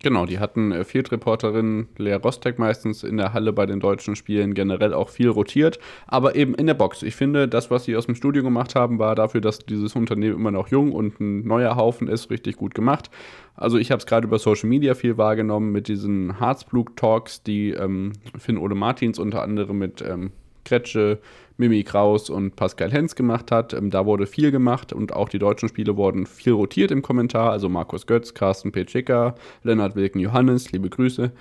[0.04, 4.54] Genau, die hatten äh, Field-Reporterin Lea Rostek meistens in der Halle bei den deutschen Spielen
[4.54, 7.04] generell auch viel rotiert, aber eben in der Box.
[7.04, 10.36] Ich finde, das, was sie aus dem Studio gemacht haben, war dafür, dass dieses Unternehmen
[10.36, 13.10] immer noch jung und ein neuer Haufen ist, richtig gut gemacht.
[13.56, 18.12] Also ich habe es gerade über Social Media viel wahrgenommen mit diesen Harzblug-Talks, die ähm,
[18.38, 20.32] Finn Ole Martins unter anderem mit ähm,
[20.66, 21.20] Kretsche,
[21.58, 23.74] Mimi Kraus und Pascal Hens gemacht hat.
[23.74, 27.51] Ähm, da wurde viel gemacht und auch die deutschen Spiele wurden viel rotiert im Kommentar.
[27.51, 31.32] Also Markus Götz, Carsten Petschika, Lennart Wilken Johannes, liebe Grüße.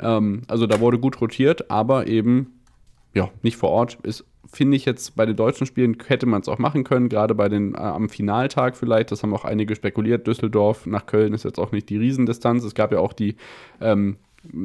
[0.00, 2.58] Ähm, also da wurde gut rotiert, aber eben
[3.14, 3.98] ja, nicht vor Ort.
[4.02, 7.34] Ist, finde ich jetzt bei den deutschen Spielen hätte man es auch machen können, gerade
[7.34, 9.10] bei den äh, am Finaltag vielleicht.
[9.10, 10.26] Das haben auch einige spekuliert.
[10.26, 12.64] Düsseldorf nach Köln ist jetzt auch nicht die Riesendistanz.
[12.64, 13.36] Es gab ja auch die
[13.80, 14.16] ähm,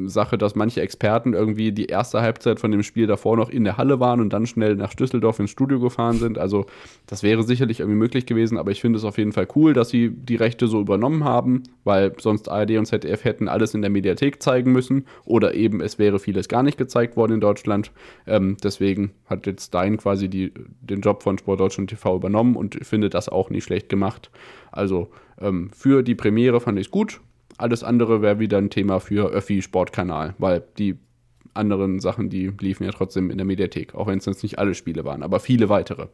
[0.06, 3.76] Sache, dass manche Experten irgendwie die erste Halbzeit von dem Spiel davor noch in der
[3.76, 6.38] Halle waren und dann schnell nach Düsseldorf ins Studio gefahren sind.
[6.38, 6.66] Also
[7.06, 9.88] das wäre sicherlich irgendwie möglich gewesen, aber ich finde es auf jeden Fall cool, dass
[9.88, 13.90] sie die Rechte so übernommen haben, weil sonst ARD und ZDF hätten alles in der
[13.90, 17.90] Mediathek zeigen müssen oder eben es wäre vieles gar nicht gezeigt worden in Deutschland.
[18.26, 22.76] Ähm, deswegen hat jetzt Stein quasi die, den Job von Sport Deutschland TV übernommen und
[22.76, 24.30] ich finde das auch nicht schlecht gemacht.
[24.70, 25.10] Also
[25.40, 27.20] ähm, für die Premiere fand ich es gut
[27.58, 30.98] alles andere wäre wieder ein Thema für Öffi Sportkanal, weil die
[31.54, 34.74] anderen Sachen, die liefen ja trotzdem in der Mediathek, auch wenn es jetzt nicht alle
[34.74, 36.08] Spiele waren, aber viele weitere.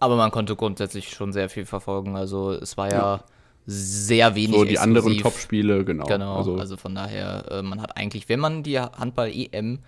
[0.00, 2.16] Aber man konnte grundsätzlich schon sehr viel verfolgen.
[2.16, 3.24] Also es war ja, ja.
[3.66, 4.56] sehr wenig.
[4.56, 4.82] So die exklusiv.
[4.82, 6.04] anderen Top-Spiele, genau.
[6.04, 9.78] Genau, also, also, von daher, äh, man hat eigentlich, wenn man die Handball-EM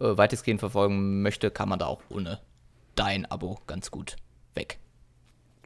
[0.00, 2.40] äh, weitestgehend verfolgen möchte, kann man da auch ohne
[2.94, 4.16] dein Abo ganz gut
[4.54, 4.78] weg.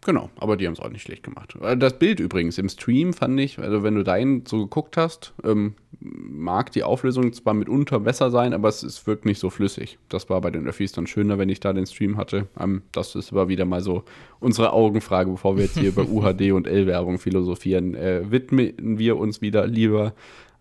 [0.09, 1.55] Genau, aber die haben es auch nicht schlecht gemacht.
[1.61, 5.35] Äh, das Bild übrigens im Stream fand ich, also wenn du deinen so geguckt hast,
[5.45, 9.99] ähm, mag die Auflösung zwar mitunter besser sein, aber es, es wirkt nicht so flüssig.
[10.09, 12.47] Das war bei den Öffis dann schöner, wenn ich da den Stream hatte.
[12.59, 14.03] Ähm, das ist aber wieder mal so
[14.41, 17.95] unsere Augenfrage, bevor wir jetzt hier über UHD und L-Werbung philosophieren.
[17.95, 20.15] Äh, widmen wir uns wieder lieber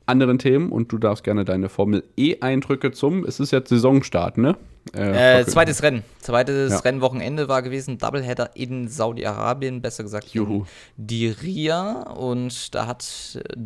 [0.07, 4.57] anderen Themen und du darfst gerne deine Formel E-Eindrücke zum, es ist jetzt Saisonstart, ne?
[4.95, 6.03] Äh, äh, zweites Rennen.
[6.19, 6.79] Zweites ja.
[6.79, 7.97] Rennwochenende war gewesen.
[7.97, 10.65] Doubleheader in Saudi-Arabien, besser gesagt Juhu.
[10.95, 12.03] die RIA.
[12.13, 13.57] Und da hat äh,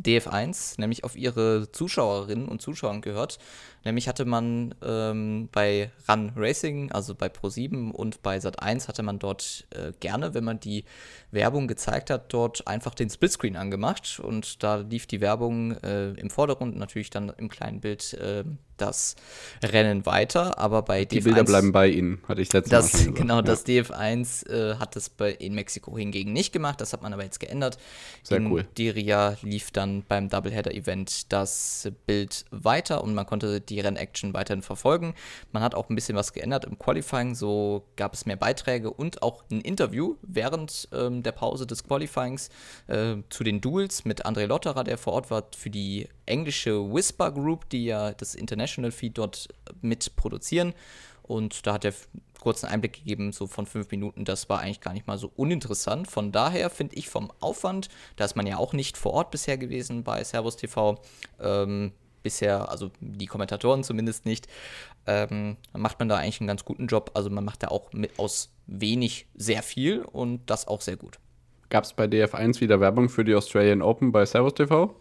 [0.00, 3.38] DF1 nämlich auf ihre Zuschauerinnen und Zuschauer gehört.
[3.84, 9.18] Nämlich hatte man ähm, bei Run Racing, also bei Pro7 und bei Sat1 hatte man
[9.18, 10.84] dort äh, gerne, wenn man die
[11.30, 16.28] Werbung gezeigt hat, dort einfach den Splitscreen angemacht und da lief die Werbung äh, im
[16.28, 18.44] Vordergrund natürlich dann im kleinen Bild äh,
[18.80, 19.16] das
[19.62, 22.98] Rennen weiter, aber bei Die DF1, Bilder bleiben bei Ihnen, hatte ich letztes das, Mal
[22.98, 23.16] gesagt.
[23.16, 23.42] Genau, ja.
[23.42, 27.24] das DF1 äh, hat das bei, in Mexiko hingegen nicht gemacht, das hat man aber
[27.24, 27.78] jetzt geändert.
[28.22, 28.66] Sehr in cool.
[28.76, 35.14] Diria lief dann beim Doubleheader-Event das Bild weiter und man konnte die Rennaction weiterhin verfolgen.
[35.52, 39.22] Man hat auch ein bisschen was geändert im Qualifying, so gab es mehr Beiträge und
[39.22, 42.48] auch ein Interview während ähm, der Pause des Qualifyings
[42.86, 47.30] äh, zu den Duels mit André Lotterer, der vor Ort war für die englische Whisper
[47.32, 49.48] Group, die ja das International Feed dort
[49.82, 50.74] mit produzieren.
[51.22, 51.92] Und da hat er
[52.40, 54.24] kurzen Einblick gegeben, so von fünf Minuten.
[54.24, 56.10] Das war eigentlich gar nicht mal so uninteressant.
[56.10, 59.58] Von daher finde ich vom Aufwand, da ist man ja auch nicht vor Ort bisher
[59.58, 61.00] gewesen bei Servus TV,
[61.40, 64.48] ähm, bisher, also die Kommentatoren zumindest nicht,
[65.06, 67.12] ähm, macht man da eigentlich einen ganz guten Job.
[67.14, 71.18] Also man macht da auch mit aus wenig sehr viel und das auch sehr gut.
[71.68, 74.94] Gab es bei DF1 wieder Werbung für die Australian Open bei Servus TV?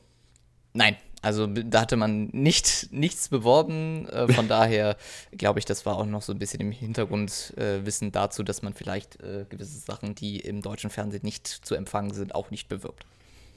[0.73, 4.07] Nein, also da hatte man nicht, nichts beworben.
[4.09, 4.95] Äh, von daher
[5.31, 8.73] glaube ich, das war auch noch so ein bisschen im Hintergrundwissen äh, dazu, dass man
[8.73, 13.05] vielleicht äh, gewisse Sachen, die im deutschen Fernsehen nicht zu empfangen sind, auch nicht bewirbt.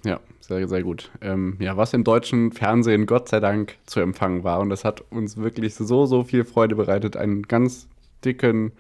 [0.05, 1.11] Ja, sehr, sehr gut.
[1.21, 4.59] Ähm, ja, was im deutschen Fernsehen Gott sei Dank zu empfangen war.
[4.59, 7.17] Und das hat uns wirklich so, so viel Freude bereitet.
[7.17, 7.87] Einen ganz
[8.25, 8.73] dicken,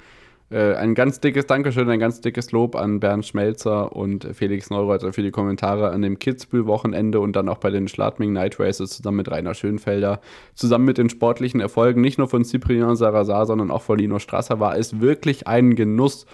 [0.53, 5.12] äh, ein ganz dickes Dankeschön, ein ganz dickes Lob an Bernd Schmelzer und Felix Neureuter
[5.12, 9.18] für die Kommentare an dem Kitzbühel-Wochenende und dann auch bei den Schladming Night Races zusammen
[9.18, 10.20] mit Rainer Schönfelder.
[10.55, 14.61] Zusammen mit den sportlichen Erfolgen, nicht nur von Cyprien Sarrazar, sondern auch von Lino Strasser,
[14.61, 16.26] war es wirklich ein Genuss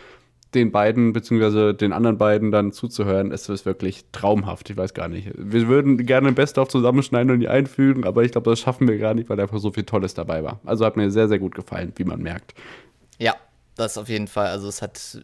[0.55, 4.71] den beiden, beziehungsweise den anderen beiden dann zuzuhören, ist es wirklich traumhaft.
[4.71, 5.31] Ich weiß gar nicht.
[5.37, 8.99] Wir würden gerne ein Best-of zusammenschneiden und die einfügen, aber ich glaube, das schaffen wir
[8.99, 10.61] gar nicht, weil einfach so viel Tolles dabei war.
[10.65, 12.55] Also hat mir sehr, sehr gut gefallen, wie man merkt.
[13.19, 13.35] Ja,
[13.79, 14.49] das auf jeden Fall.
[14.49, 15.21] Also es hat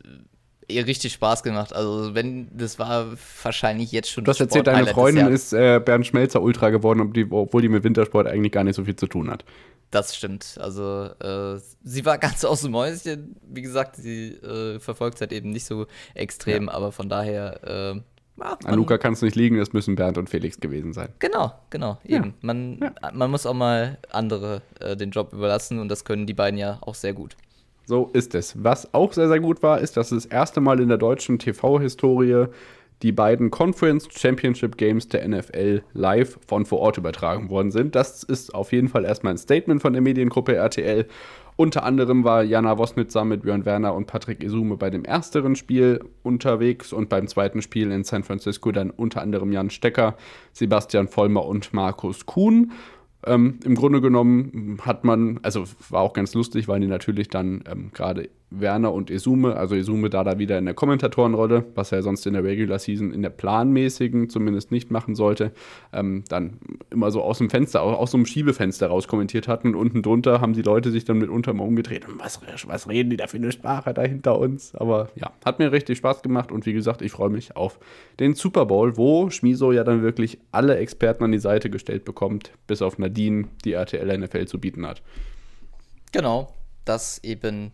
[0.69, 1.73] ihr richtig Spaß gemacht.
[1.73, 3.09] Also wenn, das war
[3.43, 4.25] wahrscheinlich jetzt schon.
[4.25, 8.27] Du hast erzählt, deine Freundin ist äh, Bernd Schmelzer Ultra geworden, obwohl die mit Wintersport
[8.27, 9.45] eigentlich gar nicht so viel zu tun hat.
[9.91, 10.57] Das stimmt.
[10.61, 13.37] Also äh, sie war ganz aus dem Mäuschen.
[13.47, 16.73] Wie gesagt, sie äh, verfolgt es halt eben nicht so extrem, ja.
[16.73, 17.95] aber von daher.
[17.97, 18.01] Äh,
[18.41, 21.11] An Luca kann es nicht liegen, es müssen Bernd und Felix gewesen sein.
[21.21, 22.27] Genau, genau, eben.
[22.27, 22.33] Ja.
[22.41, 23.13] Man, ja.
[23.13, 26.79] man muss auch mal andere äh, den Job überlassen und das können die beiden ja
[26.81, 27.37] auch sehr gut.
[27.87, 28.63] So ist es.
[28.63, 32.47] Was auch sehr, sehr gut war, ist, dass das erste Mal in der deutschen TV-Historie
[33.03, 37.95] die beiden Conference Championship Games der NFL live von vor Ort übertragen worden sind.
[37.95, 41.07] Das ist auf jeden Fall erstmal ein Statement von der Mediengruppe RTL.
[41.57, 46.01] Unter anderem war Jana Wosnitzer mit Björn Werner und Patrick Isume bei dem ersteren Spiel
[46.23, 50.17] unterwegs und beim zweiten Spiel in San Francisco dann unter anderem Jan Stecker,
[50.53, 52.73] Sebastian Vollmer und Markus Kuhn.
[53.27, 57.65] Ähm, Im Grunde genommen hat man, also war auch ganz lustig, weil die natürlich dann
[57.71, 62.03] ähm, gerade Werner und Esume, also Esume da da wieder in der Kommentatorenrolle, was er
[62.03, 65.53] sonst in der Regular Season in der planmäßigen zumindest nicht machen sollte,
[65.93, 66.59] ähm, dann
[66.91, 70.41] immer so aus dem Fenster, aus so einem Schiebefenster raus kommentiert hatten und unten drunter
[70.41, 73.53] haben die Leute sich dann mitunter mal umgedreht was, was reden die da für eine
[73.53, 74.75] Sprache da hinter uns?
[74.75, 77.79] Aber ja, hat mir richtig Spaß gemacht und wie gesagt, ich freue mich auf
[78.21, 82.53] den Super Bowl, wo Schmiso ja dann wirklich alle Experten an die Seite gestellt bekommt,
[82.67, 85.03] bis auf Nadine, die RTL NFL zu bieten hat.
[86.13, 86.53] Genau,
[86.85, 87.73] das eben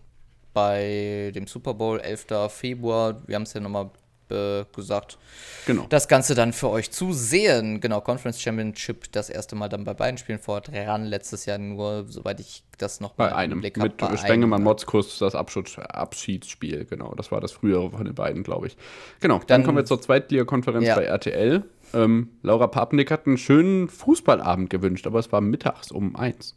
[0.53, 2.26] bei dem Super Bowl, 11.
[2.48, 3.22] Februar.
[3.26, 3.90] Wir haben es ja nochmal
[4.30, 5.18] äh, gesagt.
[5.66, 5.86] Genau.
[5.88, 7.80] Das Ganze dann für euch zu sehen.
[7.80, 11.05] Genau, Conference Championship das erste Mal dann bei beiden Spielen vor ran.
[11.05, 13.61] Letztes Jahr nur, soweit ich das noch bei einem.
[13.61, 13.76] Blick.
[13.76, 17.14] Mit Spengemann Motzkus das Abschutz, Abschiedsspiel, genau.
[17.14, 18.76] Das war das frühere von den beiden, glaube ich.
[19.20, 20.94] Genau, dann, dann kommen wir zur Zweitliga-Konferenz ja.
[20.94, 21.64] bei RTL.
[21.92, 26.57] Ähm, Laura Papnick hat einen schönen Fußballabend gewünscht, aber es war mittags um eins.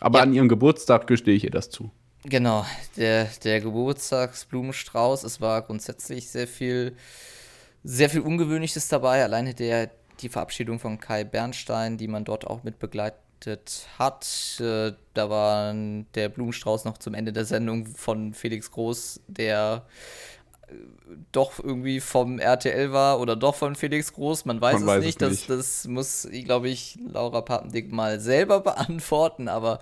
[0.00, 0.24] Aber ja.
[0.24, 1.90] an ihrem Geburtstag gestehe ich ihr das zu.
[2.24, 2.66] Genau,
[2.96, 5.24] der, der Geburtstagsblumenstrauß.
[5.24, 6.96] Es war grundsätzlich sehr viel,
[7.84, 9.22] sehr viel Ungewöhnliches dabei.
[9.22, 9.90] Alleine der,
[10.20, 14.26] die Verabschiedung von Kai Bernstein, die man dort auch mit begleitet hat.
[14.60, 15.72] Äh, da war
[16.14, 19.86] der Blumenstrauß noch zum Ende der Sendung von Felix Groß, der
[20.66, 20.74] äh,
[21.30, 25.04] doch irgendwie vom RTL war oder doch von Felix Groß, man weiß man es weiß
[25.04, 25.22] nicht.
[25.22, 25.50] Es nicht.
[25.50, 29.80] Das, das muss, glaube ich, Laura Pappendick mal selber beantworten, aber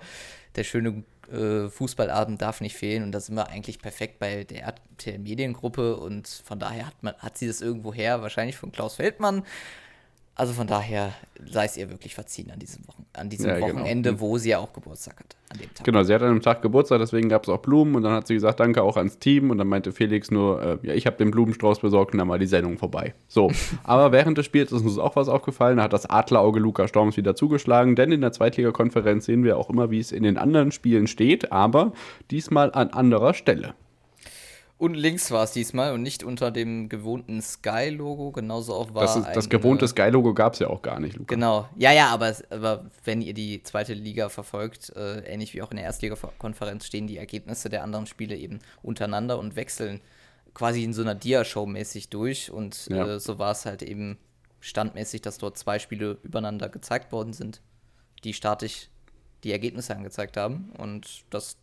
[0.55, 4.63] der schöne äh, Fußballabend darf nicht fehlen und da sind wir eigentlich perfekt bei der
[4.63, 8.95] RTL Mediengruppe und von daher hat, man, hat sie das irgendwo her, wahrscheinlich von Klaus
[8.95, 9.43] Feldmann.
[10.37, 11.13] Also von daher
[11.49, 13.73] sei es ihr wirklich verziehen an diesem, Wochen an diesem ja, genau.
[13.73, 14.21] Wochenende, genau.
[14.21, 15.35] wo sie ja auch Geburtstag hat.
[15.49, 15.83] An dem Tag.
[15.83, 18.27] Genau, sie hat an dem Tag Geburtstag, deswegen gab es auch Blumen und dann hat
[18.27, 21.17] sie gesagt, danke auch ans Team und dann meinte Felix nur, äh, ja, ich habe
[21.17, 23.15] den Blumenstrauß besorgt und dann war die Sendung vorbei.
[23.27, 23.51] So,
[23.83, 27.17] aber während des Spiels ist uns auch was aufgefallen, da hat das Adlerauge Luca Storms
[27.17, 30.71] wieder zugeschlagen, denn in der Zweitligakonferenz sehen wir auch immer, wie es in den anderen
[30.71, 31.93] Spielen steht, aber
[32.29, 33.73] diesmal an anderer Stelle.
[34.79, 38.31] Und links war es diesmal und nicht unter dem gewohnten Sky-Logo.
[38.31, 39.01] Genauso auch war.
[39.01, 41.33] Das, ist, das gewohnte Sky-Logo gab es ja auch gar nicht, Luca.
[41.33, 41.67] Genau.
[41.77, 45.77] Ja, ja, aber, aber wenn ihr die zweite Liga verfolgt, äh, ähnlich wie auch in
[45.77, 49.99] der Erstliga-Konferenz, stehen die Ergebnisse der anderen Spiele eben untereinander und wechseln
[50.53, 52.51] quasi in so einer Dia-Show mäßig durch.
[52.51, 53.15] Und ja.
[53.15, 54.19] äh, so war es halt eben
[54.59, 57.61] standmäßig, dass dort zwei Spiele übereinander gezeigt worden sind,
[58.23, 58.89] die statisch
[59.43, 60.71] die Ergebnisse angezeigt haben.
[60.77, 61.57] Und das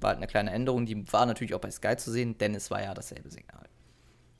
[0.00, 2.70] war halt eine kleine Änderung, die war natürlich auch bei Sky zu sehen, denn es
[2.70, 3.62] war ja dasselbe Signal.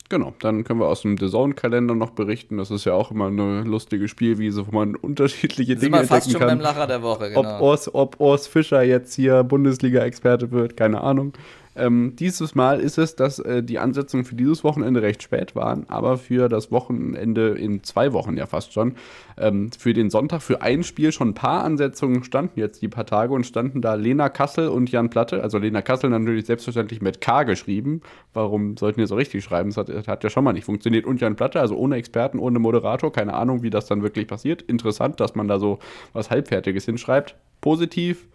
[0.09, 2.57] Genau, dann können wir aus dem The Zone-Kalender noch berichten.
[2.57, 6.39] Das ist ja auch immer eine lustige Spielwiese, wo man unterschiedliche Dinge entdecken fast schon
[6.39, 6.49] kann.
[6.49, 7.55] beim Lacher der Woche, genau.
[7.55, 11.33] Ob Urs, ob Urs Fischer jetzt hier Bundesliga-Experte wird, keine Ahnung.
[11.75, 15.85] Ähm, dieses Mal ist es, dass äh, die Ansetzungen für dieses Wochenende recht spät waren,
[15.89, 18.95] aber für das Wochenende in zwei Wochen ja fast schon.
[19.37, 23.05] Ähm, für den Sonntag für ein Spiel schon ein paar Ansetzungen standen jetzt die paar
[23.05, 25.41] Tage und standen da Lena Kassel und Jan Platte.
[25.41, 28.01] Also Lena Kassel natürlich selbstverständlich mit K geschrieben.
[28.33, 29.69] Warum sollten wir so richtig schreiben?
[29.69, 31.05] Das hat, das hat ja schon mal nicht funktioniert.
[31.05, 34.61] Und Jan Platte, also ohne Experten, ohne Moderator, keine Ahnung, wie das dann wirklich passiert.
[34.61, 35.79] Interessant, dass man da so
[36.13, 37.35] was Halbfertiges hinschreibt.
[37.61, 38.27] Positiv,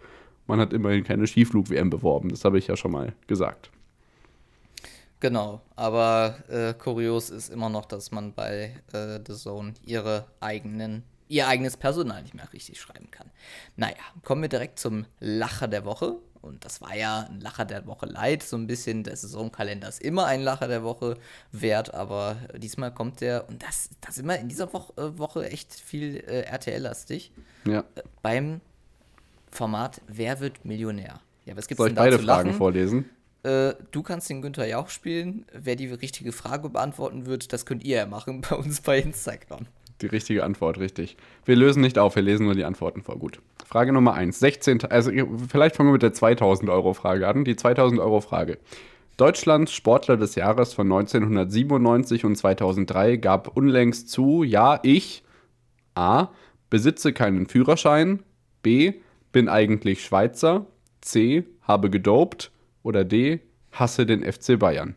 [0.49, 2.29] man hat immerhin keine Skiflug-WM beworben.
[2.29, 3.69] Das habe ich ja schon mal gesagt.
[5.19, 11.03] Genau, aber äh, kurios ist immer noch, dass man bei äh, The Zone ihre eigenen,
[11.27, 13.29] ihr eigenes Personal nicht mehr richtig schreiben kann.
[13.75, 16.15] Naja, kommen wir direkt zum Lacher der Woche.
[16.41, 19.03] Und das war ja ein Lacher der Woche light, so ein bisschen.
[19.03, 21.17] Der Saisonkalender ist immer ein Lacher der Woche
[21.51, 25.47] wert, aber diesmal kommt der, und das, das ist immer in dieser Woche, äh, Woche
[25.49, 27.33] echt viel äh, RTL-lastig.
[27.65, 27.81] Ja.
[27.95, 28.61] Äh, beim
[29.51, 31.19] Format Wer wird Millionär?
[31.45, 33.09] Ja, was gibt's Soll ich beide Fragen vorlesen?
[33.43, 35.45] Äh, du kannst den Günther Jauch spielen.
[35.53, 39.65] Wer die richtige Frage beantworten wird, das könnt ihr ja machen bei uns bei Instagram.
[40.01, 41.17] Die richtige Antwort, richtig.
[41.45, 43.17] Wir lösen nicht auf, wir lesen nur die Antworten vor.
[43.17, 43.41] Gut.
[43.65, 44.39] Frage Nummer 1.
[44.39, 45.11] 16, also
[45.49, 47.43] vielleicht fangen wir mit der 2000 Euro Frage an.
[47.43, 48.59] Die 2000 Euro Frage.
[49.17, 55.23] Deutschlands Sportler des Jahres von 1997 und 2003 gab unlängst zu, ja, ich
[55.93, 56.29] A.
[56.69, 58.23] besitze keinen Führerschein,
[58.61, 58.93] B
[59.31, 60.65] bin eigentlich Schweizer,
[61.01, 62.51] C, habe gedopt
[62.83, 63.39] oder D,
[63.71, 64.95] hasse den FC Bayern.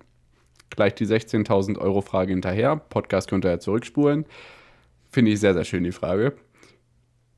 [0.70, 2.76] Gleich die 16.000 Euro Frage hinterher.
[2.76, 4.24] Podcast könnt ihr ja zurückspulen.
[5.11, 6.35] Finde ich sehr, sehr schön die Frage.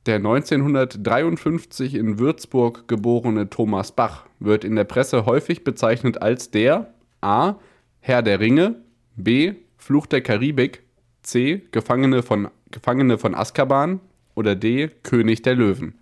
[0.05, 6.93] Der 1953 in Würzburg geborene Thomas Bach wird in der Presse häufig bezeichnet als der
[7.21, 7.55] A.
[7.99, 8.75] Herr der Ringe,
[9.15, 9.53] B.
[9.77, 10.83] Fluch der Karibik,
[11.23, 11.63] C.
[11.71, 13.99] Gefangene von, Gefangene von Azkaban
[14.35, 14.89] oder D.
[15.03, 15.95] König der Löwen.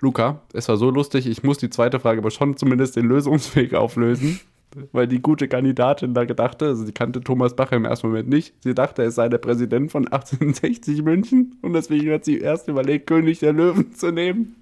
[0.00, 3.74] Luca, es war so lustig, ich muss die zweite Frage aber schon zumindest den Lösungsweg
[3.74, 4.40] auflösen.
[4.92, 8.52] Weil die gute Kandidatin da gedachte, also sie kannte Thomas Bach im ersten Moment nicht.
[8.60, 13.06] Sie dachte, er sei der Präsident von 1860 München und deswegen hat sie erst überlegt,
[13.06, 14.56] König der Löwen zu nehmen.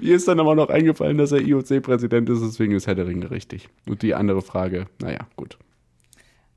[0.00, 3.30] Ihr ist dann aber noch eingefallen, dass er IOC-Präsident ist, deswegen ist Herr der Ringe
[3.30, 3.68] richtig.
[3.86, 5.58] Und die andere Frage, naja, gut.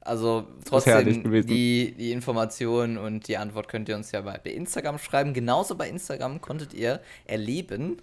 [0.05, 4.99] Also trotzdem die, die Informationen und die Antwort könnt ihr uns ja bei, bei Instagram
[4.99, 5.33] schreiben.
[5.33, 7.97] Genauso bei Instagram konntet ihr erleben,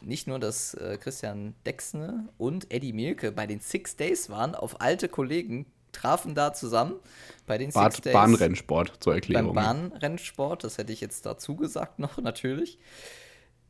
[0.00, 4.80] nicht nur, dass äh, Christian Dexne und Eddie Mielke bei den Six Days waren, auf
[4.80, 6.94] alte Kollegen trafen da zusammen
[7.46, 8.12] bei den Bad, Six Days.
[8.12, 9.52] Bahnrennsport zur Erklärung.
[9.52, 12.78] Beim Bahnrennsport, das hätte ich jetzt dazu gesagt noch, natürlich.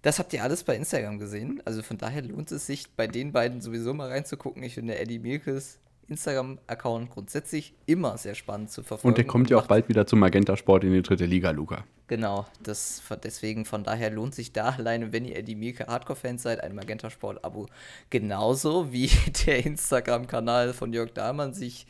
[0.02, 1.62] Das habt ihr alles bei Instagram gesehen.
[1.64, 4.62] Also von daher lohnt es sich, bei den beiden sowieso mal reinzugucken.
[4.62, 5.78] Ich finde Eddie Mielkes
[6.10, 9.08] Instagram-Account grundsätzlich immer sehr spannend zu verfolgen.
[9.08, 11.84] Und der kommt ja auch bald wieder zum Magenta Sport in die dritte Liga, Luca.
[12.08, 16.60] Genau, das, deswegen von daher lohnt sich da alleine, wenn ihr Eddie Mielke Hardcore-Fans seid,
[16.60, 17.68] ein Magenta Sport-Abo.
[18.10, 19.10] Genauso wie
[19.46, 21.86] der Instagram-Kanal von Jörg Dahlmann sich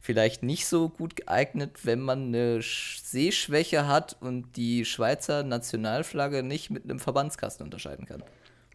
[0.00, 6.70] vielleicht nicht so gut geeignet, wenn man eine Sehschwäche hat und die Schweizer Nationalflagge nicht
[6.70, 8.24] mit einem Verbandskasten unterscheiden kann.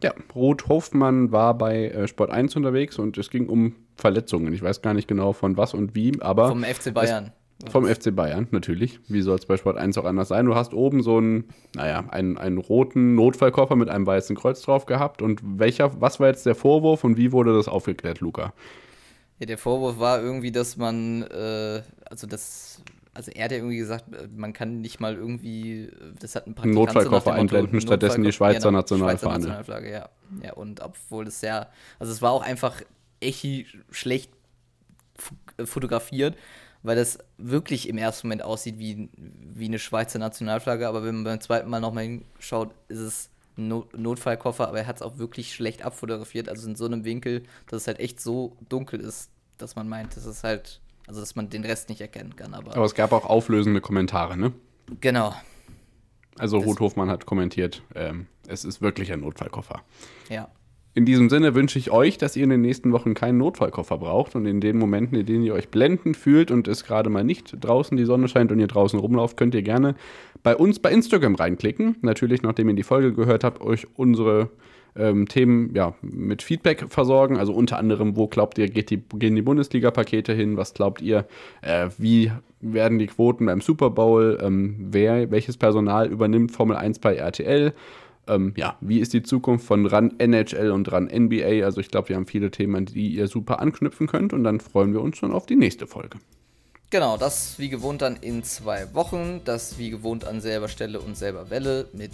[0.02, 4.52] Ja, Ruth Hofmann war bei äh, Sport 1 unterwegs und es ging um Verletzungen.
[4.52, 6.48] Ich weiß gar nicht genau von was und wie, aber.
[6.48, 7.32] Vom FC Bayern.
[7.64, 9.00] Es, vom FC Bayern, natürlich.
[9.08, 10.44] Wie soll es bei Sport 1 auch anders sein?
[10.44, 11.44] Du hast oben so einen,
[11.74, 15.22] naja, einen, einen roten Notfallkoffer mit einem weißen Kreuz drauf gehabt.
[15.22, 18.52] Und welcher, was war jetzt der Vorwurf und wie wurde das aufgeklärt, Luca?
[19.38, 22.82] Ja, der Vorwurf war irgendwie, dass man, äh, also das,
[23.16, 25.90] also er hat ja irgendwie gesagt, äh, man kann nicht mal irgendwie,
[26.20, 29.18] das hat ein Praktikant Notfallkoffer einblenden, stattdessen die Schweizer ja, Nationalfahne.
[29.18, 30.08] Schweizer Nationalflagge, ja.
[30.42, 32.82] Ja, und obwohl es sehr, also es war auch einfach
[33.20, 34.30] echt schlecht
[35.56, 36.36] äh, fotografiert,
[36.82, 41.24] weil das wirklich im ersten Moment aussieht wie, wie eine Schweizer Nationalflagge, aber wenn man
[41.24, 45.82] beim zweiten Mal nochmal hinschaut, ist es Notfallkoffer, aber er hat es auch wirklich schlecht
[45.82, 49.88] abfotografiert, also in so einem Winkel, dass es halt echt so dunkel ist, dass man
[49.88, 52.54] meint, dass es halt, also dass man den Rest nicht erkennen kann.
[52.54, 54.52] Aber, aber es gab auch auflösende Kommentare, ne?
[55.00, 55.34] Genau.
[56.38, 59.82] Also Ruth Hofmann hat kommentiert, ähm, es ist wirklich ein Notfallkoffer.
[60.28, 60.48] Ja.
[60.94, 64.34] In diesem Sinne wünsche ich euch, dass ihr in den nächsten Wochen keinen Notfallkoffer braucht
[64.34, 67.54] und in den Momenten, in denen ihr euch blendend fühlt und es gerade mal nicht
[67.60, 69.94] draußen die Sonne scheint und ihr draußen rumlauft, könnt ihr gerne
[70.42, 71.96] bei uns bei Instagram reinklicken.
[72.00, 74.48] Natürlich, nachdem ihr die Folge gehört habt, euch unsere
[74.98, 77.38] ähm, Themen ja, mit Feedback versorgen.
[77.38, 80.56] Also unter anderem, wo glaubt ihr, die, gehen die Bundesliga-Pakete hin?
[80.56, 81.26] Was glaubt ihr,
[81.62, 84.38] äh, wie werden die Quoten beim Super Bowl?
[84.42, 87.72] Ähm, wer, welches Personal übernimmt Formel 1 bei RTL?
[88.28, 91.64] ähm, ja, wie ist die Zukunft von RAN NHL und RAN NBA?
[91.64, 94.60] Also ich glaube, wir haben viele Themen, an die ihr super anknüpfen könnt und dann
[94.60, 96.18] freuen wir uns schon auf die nächste Folge.
[96.90, 99.40] Genau, das wie gewohnt dann in zwei Wochen.
[99.44, 102.12] Das wie gewohnt an selber Stelle und selber Welle mit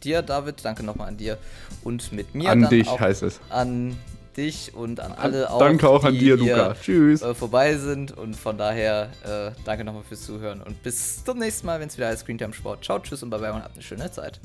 [0.00, 0.64] dir, David.
[0.64, 1.38] Danke nochmal an dir
[1.84, 2.50] und mit mir.
[2.50, 3.40] An dich heißt es.
[3.48, 3.96] An
[4.36, 5.58] dich und an alle auch.
[5.58, 6.74] Danke auch an dir, Luca.
[6.80, 7.22] Tschüss.
[7.22, 11.66] Äh, vorbei sind und von daher äh, danke nochmal fürs Zuhören und bis zum nächsten
[11.66, 12.84] Mal, wenn es wieder heißt Screentime Sport.
[12.84, 14.40] Ciao, tschüss und bye bye und habt eine schöne Zeit.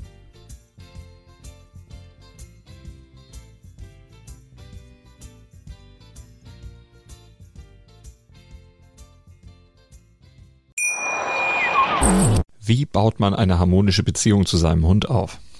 [12.68, 15.38] Wie baut man eine harmonische Beziehung zu seinem Hund auf?